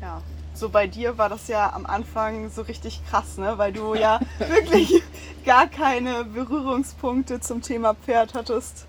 ja, 0.00 0.20
so 0.54 0.68
bei 0.68 0.86
dir 0.86 1.16
war 1.18 1.28
das 1.28 1.48
ja 1.48 1.72
am 1.72 1.86
Anfang 1.86 2.50
so 2.50 2.62
richtig 2.62 3.00
krass, 3.08 3.38
ne? 3.38 3.58
Weil 3.58 3.72
du 3.72 3.94
ja 3.94 4.20
wirklich 4.38 5.02
gar 5.44 5.66
keine 5.66 6.24
Berührungspunkte 6.24 7.40
zum 7.40 7.62
Thema 7.62 7.94
Pferd 7.94 8.34
hattest. 8.34 8.86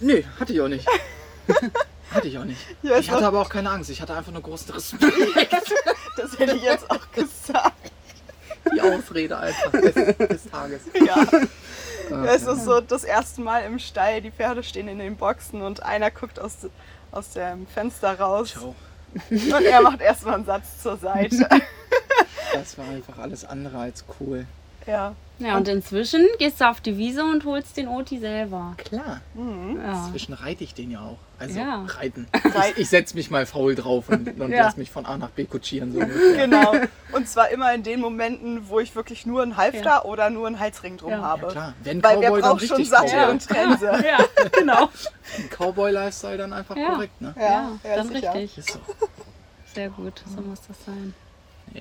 Nö, 0.00 0.22
hatte 0.38 0.52
ich 0.52 0.60
auch 0.60 0.68
nicht. 0.68 0.86
hatte 2.10 2.28
ich 2.28 2.38
auch 2.38 2.44
nicht. 2.44 2.60
Ich 2.82 2.90
weiß 2.90 3.00
Ich 3.00 3.10
hatte 3.10 3.26
aber 3.26 3.40
auch 3.40 3.48
keine 3.48 3.70
Angst. 3.70 3.90
Ich 3.90 4.00
hatte 4.00 4.14
einfach 4.14 4.32
nur 4.32 4.42
großen 4.42 4.70
Respekt. 4.74 5.54
das 6.16 6.38
hätte 6.38 6.56
ich 6.56 6.62
jetzt 6.62 6.90
auch 6.90 7.10
gesagt. 7.12 7.92
Die 8.74 8.80
Ausrede 8.80 9.38
einfach 9.38 9.72
des, 9.72 9.94
des 9.94 10.50
Tages. 10.50 10.80
Ja. 11.06 12.24
Äh, 12.24 12.26
Es 12.34 12.42
ist 12.42 12.64
so 12.64 12.80
das 12.80 13.02
erste 13.04 13.40
Mal 13.40 13.60
im 13.60 13.78
Stall, 13.78 14.20
die 14.20 14.30
Pferde 14.30 14.62
stehen 14.62 14.88
in 14.88 14.98
den 14.98 15.16
Boxen 15.16 15.62
und 15.62 15.82
einer 15.82 16.10
guckt 16.10 16.38
aus, 16.38 16.56
aus 17.12 17.30
dem 17.30 17.66
Fenster 17.66 18.18
raus 18.20 18.50
Ciao. 18.50 18.74
und 19.30 19.64
er 19.64 19.80
macht 19.80 20.00
erstmal 20.00 20.34
einen 20.34 20.44
Satz 20.44 20.82
zur 20.82 20.96
Seite. 20.98 21.48
Das 22.52 22.76
war 22.78 22.86
einfach 22.88 23.18
alles 23.18 23.44
andere 23.44 23.78
als 23.78 24.04
cool. 24.20 24.46
Ja. 24.86 25.14
Ja, 25.40 25.56
und 25.56 25.66
inzwischen 25.66 26.24
gehst 26.38 26.60
du 26.60 26.70
auf 26.70 26.80
die 26.80 26.96
Wiese 26.96 27.24
und 27.24 27.44
holst 27.44 27.76
den 27.76 27.88
Oti 27.88 28.20
selber. 28.20 28.74
Klar. 28.76 29.20
Ja. 29.82 30.04
Inzwischen 30.06 30.32
reite 30.32 30.62
ich 30.62 30.74
den 30.74 30.92
ja 30.92 31.00
auch. 31.00 31.18
Also 31.40 31.58
Ja. 31.58 31.84
reiten. 31.88 32.28
Rei- 32.54 32.70
Ich, 32.70 32.78
ich 32.82 32.88
setze 32.88 33.16
mich 33.16 33.32
mal 33.32 33.44
faul 33.44 33.74
drauf 33.74 34.08
und, 34.10 34.40
und 34.40 34.50
Ja. 34.52 34.62
lass 34.66 34.76
mich 34.76 34.92
von 34.92 35.04
A 35.06 35.16
nach 35.18 35.30
B 35.30 35.44
kutschieren. 35.46 35.92
So. 35.92 35.98
Genau. 35.98 36.74
Und 37.12 37.28
zwar 37.28 37.48
immer 37.50 37.72
in 37.74 37.82
den 37.84 38.00
Momenten, 38.00 38.68
wo 38.68 38.78
ich 38.80 38.94
wirklich 38.96 39.24
nur 39.26 39.42
einen 39.42 39.56
Halfter 39.56 39.84
Ja. 39.84 40.04
oder 40.04 40.30
nur 40.30 40.46
einen 40.48 40.58
Halsring 40.60 40.96
drum 40.98 41.10
Ja. 41.10 41.22
habe. 41.22 41.46
Ja, 41.46 41.52
klar. 41.52 41.74
Wenn 41.82 42.02
Weil 42.02 42.20
wer 42.20 42.28
Cowboy 42.30 42.40
dann 42.40 42.50
braucht 42.50 42.66
schon 42.66 42.76
richtig 42.76 42.90
Sattel 42.96 43.28
und 43.30 43.48
Trense. 43.48 43.86
Ja, 43.86 44.18
genau. 44.56 44.88
Ein 45.36 45.50
Cowboy-Lifestyle 45.50 46.38
dann 46.38 46.52
einfach 46.52 46.76
Ja. 46.76 46.90
korrekt, 46.90 47.20
ne? 47.20 47.34
Ja, 47.36 47.42
Ja, 47.44 47.70
ja, 47.84 47.96
dann 47.96 48.08
richtig. 48.08 48.58
Ist 48.58 48.70
so. 48.70 48.78
Sehr 49.74 49.88
gut, 49.90 50.22
so 50.34 50.40
muss 50.42 50.60
das 50.66 50.76
sein. 50.86 51.12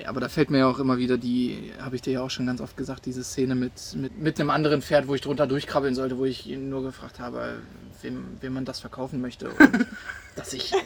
Aber 0.07 0.19
da 0.19 0.27
fällt 0.29 0.49
mir 0.49 0.59
ja 0.59 0.67
auch 0.67 0.79
immer 0.79 0.97
wieder 0.97 1.17
die, 1.17 1.71
habe 1.79 1.95
ich 1.95 2.01
dir 2.01 2.13
ja 2.13 2.21
auch 2.21 2.29
schon 2.31 2.47
ganz 2.47 2.61
oft 2.61 2.75
gesagt, 2.77 3.05
diese 3.05 3.23
Szene 3.23 3.53
mit, 3.55 3.73
mit, 3.95 4.17
mit 4.17 4.39
einem 4.39 4.49
anderen 4.49 4.81
Pferd, 4.81 5.07
wo 5.07 5.13
ich 5.15 5.21
drunter 5.21 5.45
durchkrabbeln 5.45 5.93
sollte, 5.93 6.17
wo 6.17 6.25
ich 6.25 6.47
ihn 6.47 6.69
nur 6.69 6.81
gefragt 6.83 7.19
habe, 7.19 7.57
wem, 8.01 8.37
wem 8.41 8.53
man 8.53 8.65
das 8.65 8.79
verkaufen 8.79 9.21
möchte. 9.21 9.49
Und 9.49 9.85
dass 10.35 10.53
ich. 10.53 10.73
äh, 10.73 10.77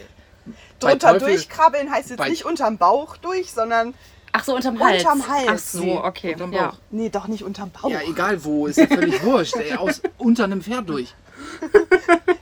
Drunter 0.80 1.14
Teufel- 1.14 1.28
durchkrabbeln 1.30 1.90
heißt 1.92 2.10
jetzt 2.10 2.20
bei- 2.20 2.30
nicht 2.30 2.46
unterm 2.46 2.78
Bauch 2.78 3.18
durch, 3.18 3.52
sondern. 3.52 3.94
Ach 4.34 4.44
so, 4.44 4.56
unterm 4.56 4.78
Hals. 4.80 5.04
Unterm 5.04 5.28
Hals. 5.30 5.48
Ach 5.50 5.58
so, 5.58 5.84
Nee, 5.84 5.98
okay. 5.98 6.34
unterm 6.34 6.54
Ja. 6.54 6.68
Bauch. 6.68 6.78
Nee, 6.92 7.10
doch 7.10 7.28
nicht 7.28 7.44
unterm 7.44 7.72
Bauch. 7.72 7.90
Ja, 7.90 8.02
egal 8.08 8.44
wo, 8.44 8.68
ist 8.68 8.78
ja 8.78 8.88
völlig 8.88 9.24
wurscht. 9.24 9.56
Ey, 9.56 9.74
aus, 9.76 10.02
unter 10.18 10.44
einem 10.44 10.62
Pferd 10.62 10.90
durch. 10.90 11.14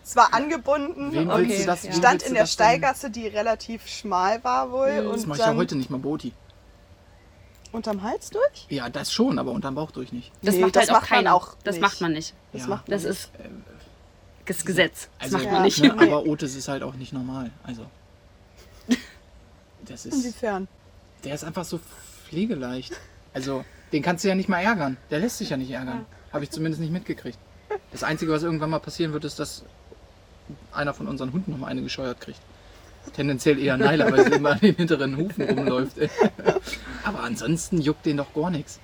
Es 0.04 0.16
war 0.16 0.34
angebunden 0.34 1.12
Wem 1.14 1.30
du 1.30 1.66
das? 1.66 1.84
ja. 1.84 1.94
stand 1.94 2.24
in 2.24 2.34
der 2.34 2.46
Steigasse, 2.48 3.10
die 3.12 3.28
relativ 3.28 3.88
schmal 3.88 4.44
war 4.44 4.72
wohl. 4.72 5.04
Mhm. 5.04 5.12
Das 5.12 5.26
mache 5.26 5.40
ich 5.40 5.46
ja 5.46 5.56
heute 5.56 5.76
nicht 5.76 5.90
mal 5.90 6.00
Boti. 6.00 6.34
Unterm 7.76 8.02
Hals 8.04 8.30
durch? 8.30 8.66
Ja, 8.70 8.90
das 8.90 9.12
schon, 9.12 9.38
aber 9.40 9.52
unterm 9.52 9.76
Bauch 9.76 9.92
durch 9.92 10.12
nicht. 10.12 10.32
Das 10.42 10.56
Nee, 10.56 10.62
macht 10.62 10.76
das 10.76 10.82
halt 10.82 10.90
auch 10.92 10.94
macht 11.02 11.10
man 11.12 11.18
keiner. 11.20 11.36
auch 11.36 11.56
das 11.64 11.76
nicht. 11.76 11.82
macht 11.82 12.02
man 12.02 12.12
nicht. 12.14 12.34
Das 12.54 12.62
Ja. 12.64 12.68
macht 12.68 12.88
man 12.88 12.96
Das 12.98 13.04
nicht. 13.04 13.12
ist 13.12 13.30
das 14.46 14.66
Gesetz. 14.66 15.10
Das 15.20 15.24
Also, 15.26 15.38
macht 15.38 15.46
Ja. 15.46 15.52
man 15.54 15.62
nicht. 15.64 15.82
Ne, 15.82 15.92
aber 15.94 16.26
Otis 16.28 16.56
ist 16.56 16.68
halt 16.68 16.84
auch 16.84 16.94
nicht 16.96 17.14
normal. 17.14 17.52
Also. 17.64 17.86
Das 19.86 20.06
ist. 20.06 20.16
Inwiefern? 20.16 20.68
Der 21.24 21.36
ist 21.36 21.44
einfach 21.44 21.66
so 21.66 21.80
pflegeleicht. 22.28 22.94
Also, 23.34 23.64
den 23.92 24.02
kannst 24.02 24.24
du 24.24 24.28
ja 24.30 24.36
nicht 24.36 24.50
mal 24.50 24.60
ärgern. 24.62 24.98
Der 25.12 25.20
lässt 25.20 25.38
sich 25.38 25.50
ja 25.52 25.58
nicht 25.58 25.70
ärgern. 25.72 26.06
Habe 26.34 26.44
ich 26.44 26.50
zumindest 26.52 26.82
nicht 26.82 26.92
mitgekriegt. 26.92 27.38
Das 27.92 28.04
Einzige, 28.04 28.32
was 28.32 28.44
irgendwann 28.44 28.70
mal 28.70 28.80
passieren 28.80 29.14
wird, 29.14 29.26
ist, 29.26 29.38
dass 29.40 29.64
einer 30.72 30.94
von 30.94 31.08
unseren 31.08 31.34
Hunden 31.34 31.52
noch 31.52 31.58
mal 31.60 31.68
eine 31.68 31.82
gescheuert 31.82 32.20
kriegt. 32.22 32.40
Tendenziell 33.14 33.60
eher 33.60 33.78
Nyla, 33.78 34.12
weil 34.12 34.24
sie 34.26 34.32
immer 34.34 34.52
an 34.52 34.60
den 34.60 34.76
hinteren 34.76 35.18
Hufen 35.18 35.48
rumläuft. 35.50 35.98
Aber 37.04 37.22
ansonsten 37.22 37.80
juckt 37.82 38.06
den 38.06 38.18
doch 38.18 38.34
gar 38.34 38.50
nichts. 38.50 38.80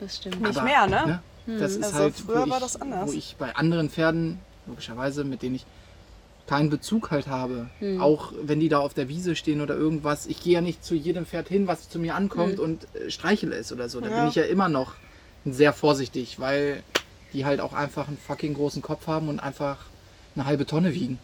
Das 0.00 0.16
stimmt. 0.16 0.40
Nicht 0.40 0.56
Aber, 0.56 0.62
mehr, 0.62 0.86
ne? 0.86 1.22
Das 1.58 1.72
ist 1.76 1.84
Also 1.86 1.98
halt, 1.98 2.14
früher 2.14 2.46
wo 2.46 2.50
war 2.50 2.56
ich, 2.58 2.62
das 2.62 2.80
anders. 2.80 3.08
Wo 3.08 3.12
ich 3.12 3.36
bei 3.38 3.54
anderen 3.56 3.90
Pferden, 3.90 4.38
logischerweise, 4.66 5.24
mit 5.24 5.42
denen 5.42 5.56
ich 5.56 5.64
keinen 6.46 6.70
Bezug 6.70 7.10
halt 7.10 7.26
habe, 7.26 7.68
Hm. 7.78 8.00
auch 8.00 8.32
wenn 8.42 8.60
die 8.60 8.68
da 8.68 8.78
auf 8.78 8.94
der 8.94 9.08
Wiese 9.08 9.36
stehen 9.36 9.60
oder 9.60 9.74
irgendwas, 9.74 10.26
ich 10.26 10.42
gehe 10.42 10.54
ja 10.54 10.60
nicht 10.60 10.84
zu 10.84 10.94
jedem 10.94 11.26
Pferd 11.26 11.48
hin, 11.48 11.66
was 11.66 11.88
zu 11.90 11.98
mir 11.98 12.14
ankommt 12.14 12.54
Hm. 12.58 12.64
und 12.64 12.86
äh, 12.94 13.10
streichele 13.10 13.54
es 13.56 13.72
oder 13.72 13.88
so. 13.88 14.00
Da 14.00 14.08
Ja. 14.08 14.16
bin 14.16 14.28
ich 14.28 14.34
ja 14.34 14.44
immer 14.44 14.68
noch 14.68 14.94
sehr 15.44 15.72
vorsichtig, 15.72 16.38
weil 16.40 16.82
die 17.32 17.44
halt 17.44 17.60
auch 17.60 17.72
einfach 17.74 18.08
einen 18.08 18.16
fucking 18.18 18.54
großen 18.54 18.80
Kopf 18.82 19.06
haben 19.06 19.28
und 19.28 19.40
einfach 19.40 19.76
eine 20.34 20.46
halbe 20.46 20.64
Tonne 20.66 20.94
wiegen. 20.94 21.18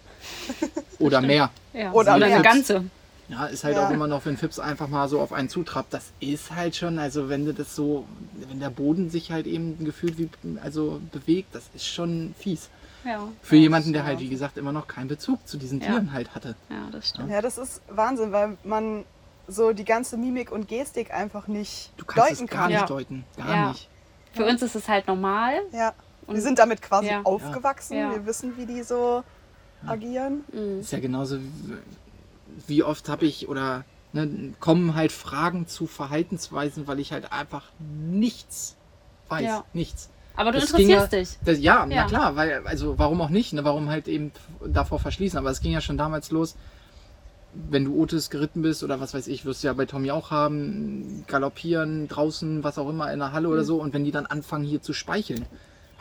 Oder 0.99 1.21
mehr. 1.21 1.51
Ja. 1.73 1.93
Oder 1.93 2.19
mehr. 2.19 2.41
ganze. 2.43 2.85
Ja, 3.29 3.47
ist 3.47 3.65
halt 3.65 3.77
Ja. 3.77 3.87
auch 3.87 3.91
immer 3.91 4.07
noch, 4.07 4.25
wenn 4.27 4.37
Fips 4.37 4.59
einfach 4.59 4.87
mal 4.89 5.09
so 5.09 5.19
auf 5.21 5.33
einen 5.33 5.49
zutrappt. 5.49 5.95
Das 5.95 6.13
ist 6.21 6.55
halt 6.55 6.77
schon, 6.77 6.99
also 6.99 7.29
wenn 7.31 7.47
du 7.47 7.55
das 7.55 7.75
so, 7.75 8.05
wenn 8.49 8.61
der 8.61 8.69
Boden 8.71 9.09
sich 9.09 9.33
halt 9.33 9.47
eben 9.47 9.83
gefühlt 9.85 10.19
wie, 10.19 10.29
also 10.63 11.01
bewegt, 11.11 11.55
das 11.55 11.65
ist 11.75 11.87
schon 11.87 12.35
fies. 12.39 12.69
Ja. 13.05 13.27
Für 13.43 13.57
jemanden, 13.57 13.93
der 13.93 14.05
halt, 14.05 14.21
wie 14.21 14.29
gesagt, 14.29 14.57
immer 14.59 14.73
noch 14.73 14.87
keinen 14.89 15.09
Bezug 15.09 15.47
zu 15.49 15.57
diesen 15.59 15.81
Ja. 15.81 15.87
Tieren 15.89 16.13
halt 16.13 16.35
hatte. 16.35 16.55
Ja, 16.71 16.89
das 16.93 17.09
stimmt. 17.11 17.31
Ja, 17.31 17.41
das 17.43 17.57
ist 17.59 17.81
Wahnsinn, 17.89 18.33
weil 18.33 18.57
man 18.65 19.05
so 19.47 19.73
die 19.73 19.85
ganze 19.85 20.17
Mimik 20.17 20.51
und 20.53 20.69
Gestik 20.69 21.13
einfach 21.13 21.47
nicht 21.49 21.93
Du 21.99 22.05
kannst 22.07 22.31
deuten 22.31 22.45
es 22.45 22.51
gar 22.51 22.61
kann. 22.63 22.71
nicht 22.73 22.81
Ja. 22.81 22.87
deuten. 22.87 23.25
Gar 23.37 23.49
Ja. 23.49 23.69
nicht. 23.71 23.89
Für 24.33 24.47
uns 24.47 24.63
ist 24.63 24.75
es 24.75 24.89
halt 24.89 25.07
normal. 25.07 25.55
Ja. 25.73 25.93
Und- 26.27 26.35
Wir 26.37 26.43
sind 26.43 26.59
damit 26.59 26.81
quasi 26.83 27.09
Ja. 27.09 27.21
aufgewachsen. 27.25 27.97
Ja. 27.99 28.11
Wir 28.11 28.25
wissen, 28.27 28.57
wie 28.57 28.65
die 28.67 28.83
so 28.83 29.23
agieren. 29.87 30.44
Mhm. 30.53 30.81
Ist 30.81 30.92
ja 30.92 31.01
genauso, 31.01 31.38
wie- 31.38 31.77
wie 32.66 32.83
oft 32.83 33.09
habe 33.09 33.25
ich 33.27 33.49
oder 33.49 33.85
ne, 34.12 34.53
kommen 34.61 34.94
halt 34.94 35.12
Fragen 35.12 35.66
zu 35.66 35.87
Verhaltensweisen, 35.87 36.87
weil 36.87 37.01
ich 37.01 37.12
halt 37.12 37.33
einfach 37.33 37.64
nichts 38.11 38.77
weiß. 39.29 39.42
Ja. 39.42 39.64
Nichts. 39.73 40.09
Aber 40.37 40.51
du 40.53 40.59
Das 40.61 40.70
interessierst 40.70 41.12
ja, 41.12 41.18
dich. 41.18 41.29
Das, 41.44 41.59
ja, 41.61 41.87
Ja. 41.87 42.03
na 42.03 42.05
klar, 42.07 42.37
weil, 42.37 42.66
also 42.66 42.99
warum 42.99 43.20
auch 43.20 43.29
nicht, 43.29 43.53
ne? 43.53 43.64
Warum 43.64 43.88
halt 43.88 44.09
eben 44.09 44.33
davor 44.66 44.99
verschließen? 44.99 45.38
Aber 45.38 45.51
es 45.51 45.61
ging 45.61 45.73
ja 45.73 45.81
schon 45.81 45.97
damals 45.97 46.31
los, 46.33 46.57
wenn 47.70 47.85
du 47.85 47.94
Otis 48.01 48.31
geritten 48.31 48.62
bist 48.62 48.83
oder 48.83 49.01
was 49.01 49.14
weiß 49.14 49.29
ich, 49.29 49.44
wirst 49.44 49.62
du 49.62 49.68
ja 49.68 49.73
bei 49.75 49.87
Tommy 49.87 50.11
auch 50.11 50.33
haben, 50.33 51.25
galoppieren, 51.29 52.09
draußen, 52.09 52.64
was 52.64 52.79
auch 52.79 52.88
immer, 52.88 53.12
in 53.12 53.20
der 53.20 53.33
Halle 53.33 53.49
oder 53.49 53.62
so, 53.64 53.81
und 53.81 53.94
wenn 53.94 54.05
die 54.05 54.11
dann 54.11 54.27
anfangen 54.27 54.64
hier 54.64 54.83
zu 54.83 54.92
speicheln. 54.92 55.47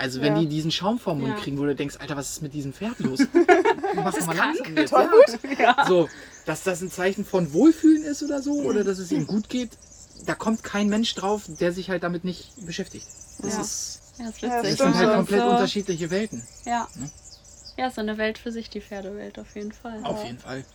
Also 0.03 0.19
wenn 0.21 0.35
Ja. 0.35 0.41
die 0.41 0.47
diesen 0.47 0.69
Schaum 0.69 0.99
vorm 0.99 1.21
Mund 1.21 1.37
Ja. 1.37 1.39
kriegen, 1.41 1.57
wo 1.57 1.63
du 1.63 1.73
denkst, 1.75 1.95
Alter, 1.99 2.17
was 2.17 2.29
ist 2.31 2.41
mit 2.41 2.53
diesem 2.53 2.73
Pferd 2.73 2.99
los? 2.99 3.19
Mach 3.95 4.13
doch 4.13 4.25
mal 4.25 4.35
langsam 4.35 4.75
jetzt. 4.75 4.89
Toll 4.89 5.09
Ja. 5.57 5.85
So, 5.87 6.09
dass 6.45 6.63
das 6.63 6.81
ein 6.81 6.91
Zeichen 6.91 7.23
von 7.23 7.53
Wohlfühlen 7.53 8.03
ist 8.03 8.21
oder 8.21 8.41
so, 8.41 8.51
oder 8.63 8.83
dass 8.83 8.97
es 8.97 9.13
ihm 9.13 9.25
gut 9.27 9.47
geht, 9.47 9.77
da 10.25 10.35
kommt 10.35 10.61
kein 10.61 10.89
Mensch 10.89 11.15
drauf, 11.15 11.43
der 11.47 11.71
sich 11.71 11.89
halt 11.89 12.03
damit 12.03 12.25
nicht 12.25 12.65
beschäftigt. 12.65 13.07
Das 13.39 13.53
Ja. 13.55 13.61
ist 13.61 13.99
Ja, 14.19 14.27
ist 14.29 14.41
Ja, 14.41 14.49
witzig. 14.61 14.77
das 14.77 14.77
sind 14.79 14.95
halt 14.95 15.13
komplett 15.15 15.41
so, 15.41 15.47
unterschiedliche 15.49 16.11
Welten. 16.11 16.43
Ja. 16.65 16.85
Ne? 16.95 17.09
Ja, 17.77 17.87
ist 17.87 17.95
so 17.95 18.01
eine 18.01 18.17
Welt 18.17 18.37
für 18.37 18.51
sich, 18.51 18.69
die 18.69 18.81
Pferdewelt 18.81 19.39
auf 19.39 19.55
jeden 19.55 19.71
Fall. 19.71 20.01
Auf 20.03 20.23
jeden 20.25 20.37
Fall. 20.37 20.65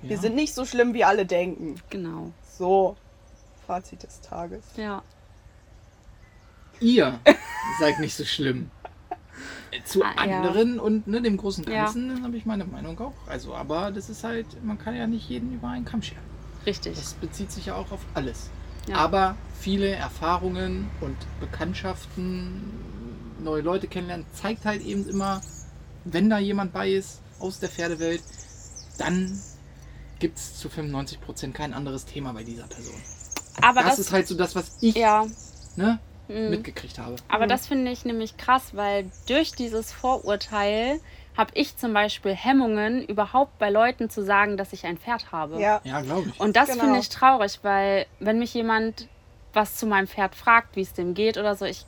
Wir 0.00 0.16
Ja. 0.16 0.20
sind 0.22 0.34
nicht 0.34 0.54
so 0.54 0.64
schlimm, 0.64 0.94
wie 0.94 1.04
alle 1.04 1.26
denken. 1.26 1.76
Genau. 1.90 2.32
So, 2.58 2.96
Fazit 3.66 4.02
des 4.02 4.20
Tages. 4.22 4.62
Ja. 4.76 5.02
Ihr 6.80 7.18
seid 7.80 8.00
nicht 8.00 8.14
so 8.14 8.24
schlimm. 8.24 8.70
Zu 9.84 10.02
Ah, 10.02 10.26
ja. 10.26 10.38
anderen 10.38 10.78
und 10.80 11.06
ne, 11.06 11.20
dem 11.20 11.36
großen 11.36 11.64
Ja. 11.64 11.84
Ganzen 11.84 12.22
habe 12.22 12.36
ich 12.36 12.46
meine 12.46 12.64
Meinung 12.64 12.98
auch. 12.98 13.12
Also, 13.26 13.54
aber 13.54 13.90
das 13.90 14.08
ist 14.08 14.24
halt, 14.24 14.46
man 14.64 14.78
kann 14.78 14.96
ja 14.96 15.06
nicht 15.06 15.28
jeden 15.28 15.52
über 15.52 15.68
einen 15.68 15.84
Kamm 15.84 16.02
scheren. 16.02 16.22
Richtig. 16.64 16.96
Das 16.96 17.14
bezieht 17.14 17.52
sich 17.52 17.66
ja 17.66 17.74
auch 17.74 17.92
auf 17.92 18.00
alles. 18.14 18.50
Ja. 18.88 18.96
Aber 18.96 19.36
viele 19.60 19.88
Erfahrungen 19.88 20.88
und 21.00 21.16
Bekanntschaften, 21.40 22.72
neue 23.42 23.62
Leute 23.62 23.86
kennenlernen, 23.86 24.26
zeigt 24.32 24.64
halt 24.64 24.82
eben 24.82 25.06
immer, 25.08 25.40
wenn 26.04 26.30
da 26.30 26.38
jemand 26.38 26.72
bei 26.72 26.90
ist 26.90 27.20
aus 27.38 27.58
der 27.58 27.68
Pferdewelt, 27.68 28.22
dann 28.98 29.38
gibt 30.18 30.38
es 30.38 30.58
zu 30.58 30.68
95% 30.68 31.52
kein 31.52 31.74
anderes 31.74 32.04
Thema 32.04 32.32
bei 32.32 32.44
dieser 32.44 32.66
Person. 32.66 32.94
Aber 33.60 33.82
das, 33.82 33.96
das, 33.96 33.98
ist 34.00 34.12
halt 34.12 34.28
so 34.28 34.34
das, 34.34 34.54
was 34.54 34.76
ich 34.80 34.94
ja. 34.94 35.26
ne, 35.76 35.98
mhm. 36.28 36.50
mitgekriegt 36.50 36.98
habe. 36.98 37.16
Aber 37.28 37.46
das 37.46 37.66
finde 37.66 37.90
ich 37.90 38.04
nämlich 38.04 38.36
krass, 38.36 38.70
weil 38.74 39.10
durch 39.28 39.52
dieses 39.52 39.92
Vorurteil 39.92 41.00
habe 41.36 41.50
ich 41.54 41.76
zum 41.76 41.92
Beispiel 41.92 42.34
Hemmungen, 42.34 43.04
überhaupt 43.04 43.58
bei 43.58 43.68
Leuten 43.68 44.08
zu 44.08 44.24
sagen, 44.24 44.56
dass 44.56 44.72
ich 44.72 44.86
ein 44.86 44.96
Pferd 44.96 45.32
habe. 45.32 45.60
Ja, 45.60 45.80
Ja, 45.84 46.00
glaube 46.00 46.30
ich. 46.30 46.40
Und 46.40 46.56
das 46.56 46.70
Genau. 46.70 46.84
finde 46.84 46.98
ich 47.00 47.08
traurig, 47.10 47.58
weil 47.62 48.06
wenn 48.20 48.38
mich 48.38 48.54
jemand 48.54 49.08
was 49.52 49.76
zu 49.76 49.86
meinem 49.86 50.06
Pferd 50.06 50.34
fragt, 50.34 50.76
wie 50.76 50.80
es 50.82 50.92
dem 50.94 51.12
geht 51.14 51.36
oder 51.36 51.54
so, 51.54 51.64
ich 51.66 51.84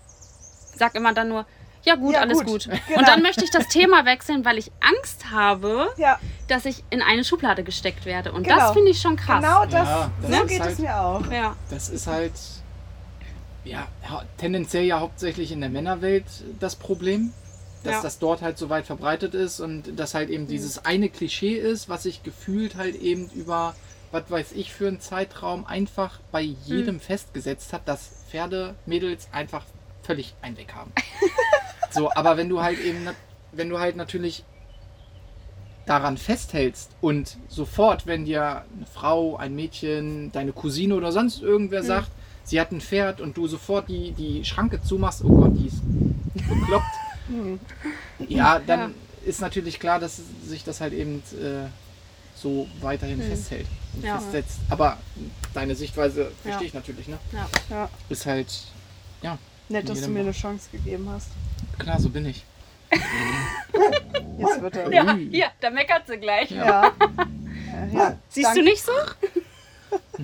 sag 0.75 0.95
immer 0.95 1.13
dann 1.15 1.29
nur, 1.29 1.47
ja 1.85 1.95
gut, 1.95 2.13
Ja, 2.15 2.21
alles 2.21 2.39
gut. 2.39 2.47
gut. 2.47 2.69
Genau. 2.89 2.99
Und 2.99 3.09
dann 3.09 3.23
möchte 3.23 3.43
ich 3.45 3.51
das 3.51 3.69
Thema 3.69 4.05
wechseln, 4.05 4.45
weil 4.45 4.59
ich 4.59 4.71
Angst 4.81 5.31
habe, 5.31 5.89
ja, 5.97 6.19
dass 6.49 6.65
ich 6.67 6.85
in 6.91 7.01
eine 7.03 7.25
Schublade 7.25 7.65
gesteckt 7.65 8.05
werde. 8.05 8.33
Und 8.33 8.43
Genau. 8.43 8.57
das 8.59 8.73
finde 8.73 8.91
ich 8.91 9.01
schon 9.01 9.17
krass. 9.17 9.43
genau 9.43 9.65
das. 9.65 9.73
Ja, 9.89 10.11
das 10.23 10.39
so 10.41 10.47
geht 10.47 10.61
halt- 10.61 10.73
es 10.73 10.79
mir 10.79 11.01
auch. 11.01 11.27
Ja, 11.31 11.57
Das 11.71 11.89
ist 11.89 12.07
halt 12.07 12.33
ja, 13.69 13.87
tendenziell 14.39 14.85
ja 14.85 15.01
hauptsächlich 15.01 15.53
in 15.53 15.61
der 15.61 15.71
Männerwelt 15.71 16.25
das 16.59 16.77
Problem, 16.77 17.33
dass 17.85 17.97
Ja. 17.97 18.03
das 18.03 18.19
dort 18.19 18.43
halt 18.43 18.59
so 18.59 18.71
weit 18.71 18.87
verbreitet 18.87 19.35
ist 19.35 19.61
und 19.61 19.99
dass 19.99 20.15
halt 20.15 20.31
eben 20.31 20.47
dieses 20.47 20.85
eine 20.85 21.09
Klischee 21.09 21.55
ist, 21.55 21.89
was 21.89 22.03
sich 22.05 22.23
gefühlt 22.23 22.77
halt 22.77 22.97
eben 22.97 23.31
über, 23.35 23.75
was 24.11 24.31
weiß 24.31 24.53
ich, 24.53 24.73
für 24.73 24.89
einen 24.89 25.01
Zeitraum 25.01 25.67
einfach 25.67 26.19
bei 26.33 26.41
jedem 26.41 26.99
festgesetzt 27.01 27.73
hat, 27.73 27.87
dass 27.87 28.11
Pferdemädels 28.31 29.29
einfach 29.33 29.65
völlig 30.03 30.35
einen 30.43 30.57
Weg 30.57 30.75
haben. 30.75 30.93
so, 31.91 32.11
aber 32.13 32.37
wenn 32.37 32.49
du 32.49 32.63
halt 32.63 32.81
eben, 32.81 33.09
wenn 33.53 33.69
du 33.69 33.79
halt 33.79 33.97
natürlich 33.97 34.45
daran 35.87 36.19
festhältst 36.19 36.91
und 37.01 37.39
sofort, 37.49 38.07
wenn 38.07 38.25
dir 38.27 38.65
eine 38.77 38.87
Frau, 38.93 39.37
ein 39.37 39.55
Mädchen, 39.55 40.31
deine 40.33 40.53
Cousine 40.53 40.95
oder 40.95 41.13
sonst 41.13 41.41
irgendwer 41.43 41.83
sagt, 41.83 42.11
sie 42.49 42.61
hat 42.61 42.73
ein 42.73 42.81
Pferd 42.81 43.21
und 43.21 43.37
du 43.37 43.47
sofort 43.47 43.89
die, 43.89 44.13
die 44.13 44.45
Schranke 44.45 44.81
zumachst, 44.83 45.23
oh 45.25 45.29
Gott, 45.29 45.53
die 45.57 45.67
ist 45.69 45.81
bekloppt. 46.49 46.85
Ja, 48.27 48.59
dann 48.59 48.95
ist 49.27 49.41
natürlich 49.43 49.79
klar, 49.79 50.01
dass 50.01 50.19
sich 50.47 50.65
das 50.65 50.81
halt 50.81 50.95
eben 50.95 51.23
äh, 51.35 51.67
so 52.35 52.67
weiterhin 52.81 53.21
festhält 53.21 53.67
und 53.95 54.03
Ja. 54.05 54.19
festsetzt. 54.19 54.59
Aber 54.71 54.97
deine 55.53 55.75
Sichtweise 55.75 56.33
verstehe 56.43 56.63
Ja. 56.63 56.69
ich 56.69 56.75
natürlich, 56.75 57.07
ne? 57.07 57.19
Ja. 57.33 57.47
Ja, 57.69 57.91
Ist 58.09 58.25
halt, 58.25 58.47
ja, 59.23 59.37
nett, 59.69 59.89
dass 59.91 60.01
du 60.01 60.09
mir 60.09 60.15
Mal. 60.15 60.21
eine 60.23 60.33
Chance 60.33 60.69
gegeben 60.73 61.07
hast. 61.11 61.29
klar, 61.79 62.01
so 62.01 62.09
bin 62.09 62.25
ich. 62.27 62.45
Jetzt 64.39 64.63
wird 64.63 64.77
er. 64.77 64.93
Ja, 64.93 65.15
ja, 65.31 65.47
da 65.61 65.69
meckert 65.71 66.07
sie 66.07 66.17
gleich. 66.17 66.51
Ja. 66.51 66.93
Ja. 67.93 68.17
Siehst 68.31 68.47
Dank- 68.47 68.57
du 68.57 68.63
nicht 68.65 68.83
so? 68.83 68.93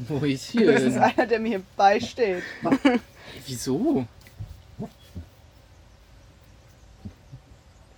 Wo 0.09 0.19
ist 0.25 0.55
Das 0.61 0.83
ist 0.83 0.97
einer, 0.99 1.27
der 1.27 1.39
mir 1.41 1.63
beisteht. 1.77 2.43
Wieso? 3.47 4.07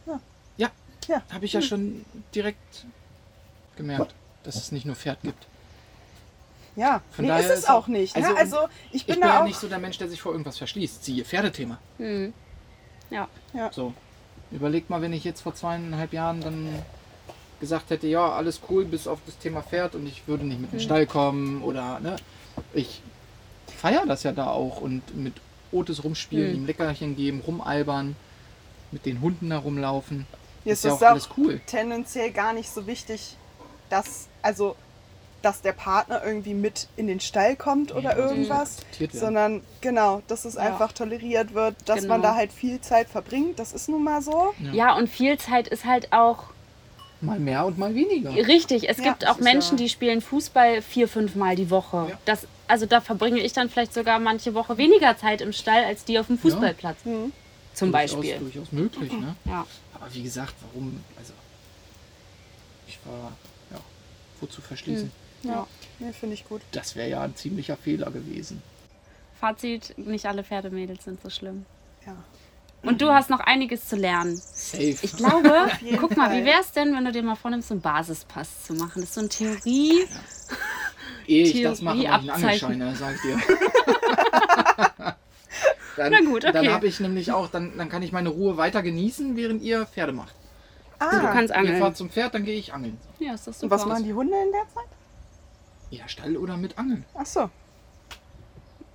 Ja. 0.06 0.20
Ja, 0.56 0.70
Ja. 1.08 1.22
habe 1.32 1.44
ich 1.44 1.52
ja 1.52 1.62
schon 1.62 2.04
direkt 2.34 2.84
gemerkt, 3.76 4.14
dass 4.42 4.56
es 4.56 4.72
nicht 4.72 4.86
nur 4.86 4.96
Pferd 4.96 5.18
gibt. 5.22 5.46
Ja, 6.76 7.00
Von 7.12 7.24
nee, 7.24 7.28
daher 7.30 7.44
ist 7.44 7.50
es 7.50 7.58
ist 7.60 7.70
auch- 7.70 7.86
nicht. 7.88 8.14
also, 8.16 8.32
ne? 8.32 8.38
also 8.38 8.56
ich 8.90 8.96
Ich 8.96 9.06
bin 9.06 9.14
bin 9.14 9.22
da 9.22 9.28
ja 9.28 9.40
auch. 9.40 9.44
nicht 9.46 9.58
so 9.58 9.66
der 9.68 9.78
Mensch, 9.78 9.96
der 9.96 10.08
sich 10.10 10.20
vor 10.20 10.32
irgendwas 10.32 10.58
verschließt. 10.58 11.02
Siehe 11.04 11.24
Pferdethema. 11.24 11.78
Hm. 11.98 12.34
Ja. 13.10 13.28
So. 13.72 13.94
Überlegt 14.50 14.90
mal, 14.90 15.00
wenn 15.00 15.12
ich 15.14 15.24
jetzt 15.24 15.40
vor 15.40 15.54
zweieinhalb 15.54 16.12
Jahren 16.12 16.40
dann 16.42 16.68
gesagt 17.60 17.90
hätte, 17.90 18.06
ja, 18.06 18.32
alles 18.32 18.60
cool, 18.68 18.84
bis 18.84 19.06
auf 19.06 19.18
das 19.26 19.38
Thema 19.38 19.62
Pferd 19.62 19.94
und 19.94 20.06
ich 20.06 20.26
würde 20.26 20.44
nicht 20.44 20.60
mit 20.60 20.72
in 20.72 20.78
den 20.78 20.84
Stall 20.84 21.06
kommen 21.06 21.62
oder, 21.62 22.00
ne? 22.00 22.16
Ich 22.74 23.00
feiere 23.78 24.06
das 24.06 24.22
ja 24.22 24.32
da 24.32 24.48
auch 24.50 24.80
und 24.80 25.16
mit 25.16 25.34
Otis 25.72 26.04
rumspielen, 26.04 26.50
Hm. 26.50 26.56
ihm 26.56 26.66
Leckerchen 26.66 27.16
geben, 27.16 27.42
rumalbern, 27.46 28.16
mit 28.92 29.04
den 29.06 29.20
Hunden 29.20 29.50
da 29.50 29.58
rumlaufen. 29.58 30.26
Jetzt 30.64 30.78
ist 30.78 30.84
ja 30.84 30.90
ist 30.94 31.02
auch 31.02 31.06
auch 31.06 31.10
alles 31.10 31.28
cool. 31.36 31.60
tendenziell 31.66 32.30
gar 32.30 32.52
nicht 32.52 32.70
so 32.70 32.86
wichtig, 32.86 33.36
dass, 33.90 34.26
also, 34.42 34.74
dass 35.42 35.60
der 35.62 35.72
Partner 35.72 36.22
irgendwie 36.24 36.54
mit 36.54 36.88
in 36.96 37.06
den 37.06 37.20
Stall 37.20 37.56
kommt 37.56 37.92
oder 37.94 38.16
Ja, 38.16 38.28
irgendwas, 38.28 38.78
sondern 39.12 39.62
genau, 39.80 40.22
dass 40.28 40.44
es 40.44 40.54
Ja. 40.54 40.62
einfach 40.62 40.92
toleriert 40.92 41.54
wird, 41.54 41.76
dass 41.86 42.00
Genau. 42.00 42.14
man 42.14 42.22
da 42.22 42.34
halt 42.34 42.52
viel 42.52 42.80
Zeit 42.80 43.08
verbringt. 43.08 43.58
Das 43.58 43.72
ist 43.72 43.88
nun 43.88 44.02
mal 44.02 44.22
so. 44.22 44.52
Ja. 44.60 44.72
Ja, 44.72 44.96
und 44.96 45.08
viel 45.08 45.38
Zeit 45.38 45.68
ist 45.68 45.84
halt 45.84 46.12
auch 46.12 46.44
Mal 47.20 47.38
mehr 47.38 47.64
und 47.64 47.78
mal 47.78 47.94
weniger. 47.94 48.30
richtig. 48.34 48.88
Es 48.88 48.98
Ja, 48.98 49.04
gibt 49.04 49.26
auch 49.26 49.38
Menschen, 49.38 49.78
ja- 49.78 49.84
die 49.84 49.88
spielen 49.88 50.20
Fußball 50.20 50.82
vier, 50.82 51.08
fünf 51.08 51.34
Mal 51.34 51.56
die 51.56 51.70
Woche. 51.70 52.06
Ja. 52.10 52.18
Das, 52.26 52.46
also 52.68 52.84
da 52.86 53.00
verbringe 53.00 53.40
ich 53.40 53.52
dann 53.54 53.70
vielleicht 53.70 53.94
sogar 53.94 54.18
manche 54.18 54.52
Woche 54.54 54.76
weniger 54.76 55.16
Zeit 55.16 55.40
im 55.40 55.52
Stall 55.52 55.84
als 55.84 56.04
die 56.04 56.18
auf 56.18 56.26
dem 56.26 56.38
Fußballplatz. 56.38 57.04
Hm. 57.04 57.32
Zum 57.74 57.90
Durchaus- 57.92 58.12
Beispiel. 58.20 58.38
Durchaus 58.38 58.72
möglich, 58.72 59.12
ne? 59.12 59.34
Ja. 59.46 59.66
Aber 59.94 60.12
wie 60.14 60.22
gesagt, 60.22 60.54
warum, 60.60 61.00
also, 61.18 61.32
ich 62.86 62.98
war, 63.04 63.32
ja, 63.70 63.80
wozu 64.40 64.60
verschließen? 64.60 65.10
Ja, 65.42 65.66
nee, 65.98 66.12
finde 66.12 66.34
ich 66.34 66.46
gut. 66.48 66.60
Das 66.72 66.96
wäre 66.96 67.08
ja 67.08 67.22
ein 67.22 67.34
ziemlicher 67.36 67.76
Fehler 67.76 68.10
gewesen. 68.10 68.62
Fazit, 69.40 69.94
nicht 69.98 70.26
alle 70.26 70.44
Pferdemädels 70.44 71.04
sind 71.04 71.20
so 71.22 71.30
schlimm. 71.30 71.64
Ja. 72.06 72.16
Und 72.86 73.00
du 73.02 73.10
hast 73.12 73.30
noch 73.30 73.40
einiges 73.40 73.88
zu 73.88 73.96
lernen. 73.96 74.36
Safe. 74.36 74.96
Ich 75.02 75.16
glaube, 75.16 75.68
guck 76.00 76.16
mal, 76.16 76.28
Fall. 76.30 76.40
wie 76.40 76.44
wäre 76.44 76.60
es 76.60 76.72
denn, 76.72 76.94
wenn 76.94 77.04
du 77.04 77.12
dir 77.12 77.22
mal 77.22 77.34
vornimmst, 77.36 77.68
so 77.68 77.74
einen 77.74 77.80
Basispass 77.82 78.64
zu 78.64 78.74
machen? 78.74 79.00
Das 79.02 79.04
ist 79.10 79.14
so 79.14 79.20
eine 79.20 79.28
Theorie. 79.28 80.06
Ehe 81.26 81.44
ich 81.44 81.62
das 81.62 81.82
mache, 81.82 81.96
mache 81.96 82.04
ich 82.04 82.10
einen 82.10 82.30
abzeichnen. 82.30 82.82
Angelschein, 82.82 82.96
sag 82.96 83.14
ich 83.16 83.20
dir. 83.22 83.38
dann, 85.96 86.12
Na 86.12 86.20
gut, 86.20 86.44
Dann 86.44 86.56
okay. 86.56 86.68
habe 86.70 86.86
ich 86.86 87.00
nämlich 87.00 87.32
auch, 87.32 87.48
dann, 87.48 87.76
dann 87.76 87.88
kann 87.88 88.02
ich 88.02 88.12
meine 88.12 88.28
Ruhe 88.28 88.56
weiter 88.56 88.82
genießen, 88.82 89.36
während 89.36 89.62
ihr 89.62 89.86
Pferde 89.86 90.12
macht. 90.12 90.34
Ah, 90.98 91.10
Du 91.10 91.26
kannst 91.26 91.52
Ihr 91.52 91.56
angeln. 91.58 91.78
fahrt 91.80 91.96
zum 91.96 92.08
Pferd, 92.10 92.34
dann 92.34 92.44
gehe 92.44 92.56
ich 92.58 92.72
angeln. 92.72 92.98
Ja, 93.18 93.34
ist 93.34 93.46
das 93.46 93.56
und 93.62 93.70
super. 93.70 93.74
was 93.74 93.86
machen 93.86 94.04
die 94.04 94.14
Hunde 94.14 94.34
in 94.40 94.52
der 94.52 94.62
Zeit? 94.72 94.86
Ja, 95.90 96.08
Stall 96.08 96.36
oder 96.36 96.56
mit 96.56 96.78
Angeln. 96.78 97.04
Ach 97.14 97.26
so. 97.26 97.50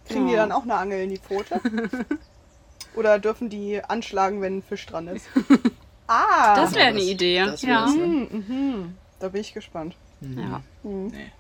Kriegen 0.08 0.28
die 0.28 0.34
Ja. 0.34 0.40
dann 0.42 0.52
auch 0.52 0.64
eine 0.64 0.76
Angel 0.76 1.02
in 1.04 1.10
die 1.10 1.18
Pfote? 1.20 1.60
Oder 2.96 3.20
dürfen 3.20 3.50
die 3.50 3.84
anschlagen, 3.84 4.42
wenn 4.42 4.58
ein 4.58 4.64
Fisch 4.64 4.86
dran 4.86 5.08
ist? 5.08 5.26
Ah! 6.08 6.56
Das 6.56 6.74
wäre 6.76 6.88
eine 6.88 6.98
das- 7.00 7.08
Idee. 7.08 7.40
das 7.46 7.62
ja. 7.62 7.86
wär's, 7.86 7.94
ne? 7.96 8.06
Mhm, 8.06 8.46
mhm. 8.50 8.96
Da 9.20 9.30
bin 9.30 9.40
ich 9.40 9.54
gespannt. 9.54 9.96
Mhm. 10.20 10.40
ja. 10.40 10.62
Mhm. 10.84 11.08
Nee. 11.08 11.32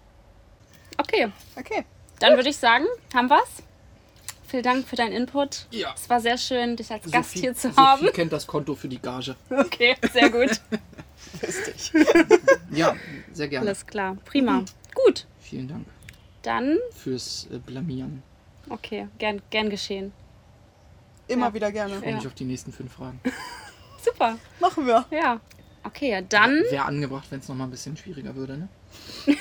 Okay, 0.97 1.29
Okay. 1.57 1.83
dann 2.19 2.35
würde 2.37 2.47
ich 2.47 2.55
sagen, 2.55 2.85
haben 3.13 3.29
wir's. 3.29 3.63
Vielen 4.47 4.63
Dank 4.63 4.87
für 4.87 4.95
deinen 4.95 5.11
Input. 5.11 5.67
Ja. 5.71 5.93
Es 5.93 6.09
war 6.09 6.21
sehr 6.21 6.37
schön, 6.37 6.77
dich 6.77 6.89
als 6.89 7.03
Gast 7.11 7.31
Sophie- 7.31 7.39
hier 7.41 7.53
zu 7.53 7.67
Sophie 7.67 7.81
haben. 7.81 8.13
kennt 8.13 8.31
das 8.31 8.47
Konto 8.47 8.73
für 8.75 8.87
die 8.87 8.99
Gage. 9.01 9.35
Okay, 9.49 9.97
sehr 10.13 10.29
gut. 10.29 10.51
Lustig. 11.41 11.91
Ja, 12.71 12.95
sehr 13.33 13.49
gerne. 13.49 13.65
Alles 13.67 13.85
klar. 13.85 14.15
Prima. 14.23 14.63
Gut, 14.93 15.25
Vielen 15.41 15.67
Dank 15.67 15.85
dann, 16.43 16.77
fürs 16.93 17.47
äh, 17.51 17.57
Blamieren. 17.57 18.23
okay, 18.69 19.09
gern, 19.17 19.41
gern 19.49 19.69
geschehen. 19.69 20.13
Immer 21.27 21.47
Ja. 21.47 21.53
wieder 21.53 21.71
gerne. 21.71 21.93
Ich 21.95 21.99
freue 21.99 22.09
Ja. 22.11 22.15
mich 22.17 22.27
auf 22.27 22.33
die 22.33 22.45
nächsten 22.45 22.71
fünf 22.71 22.93
Fragen. 22.93 23.19
Super. 24.03 24.37
Machen 24.59 24.85
wir. 24.87 25.05
Ja. 25.11 25.39
Okay, 25.83 26.11
ja, 26.11 26.21
dann 26.21 26.61
Wäre 26.69 26.85
angebracht, 26.85 27.25
wenn 27.31 27.39
es 27.39 27.47
nochmal 27.47 27.67
ein 27.67 27.71
bisschen 27.71 27.97
schwieriger 27.97 28.35
würde, 28.35 28.57
ne? 28.57 28.69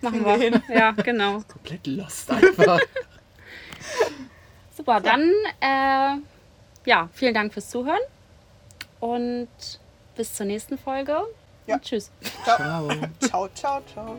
machen 0.00 0.24
wir 0.24 0.38
wir. 0.38 0.50
hin. 0.50 0.62
Ja, 0.68 0.92
genau. 0.92 1.40
Komplett 1.48 1.86
lost 1.86 2.30
einfach. 2.30 2.80
Super, 4.74 5.00
dann 5.00 5.30
äh, 5.60 6.20
ja, 6.88 7.08
vielen 7.12 7.34
Dank 7.34 7.52
fürs 7.52 7.68
Zuhören 7.68 8.00
und 9.00 9.48
bis 10.16 10.32
zur 10.34 10.46
nächsten 10.46 10.78
Folge. 10.78 11.20
Ja. 11.66 11.74
Und 11.74 11.82
tschüss. 11.82 12.10
Ciao. 12.44 12.88
Ciao, 13.20 13.48
ciao, 13.54 13.82
ciao. 13.92 14.16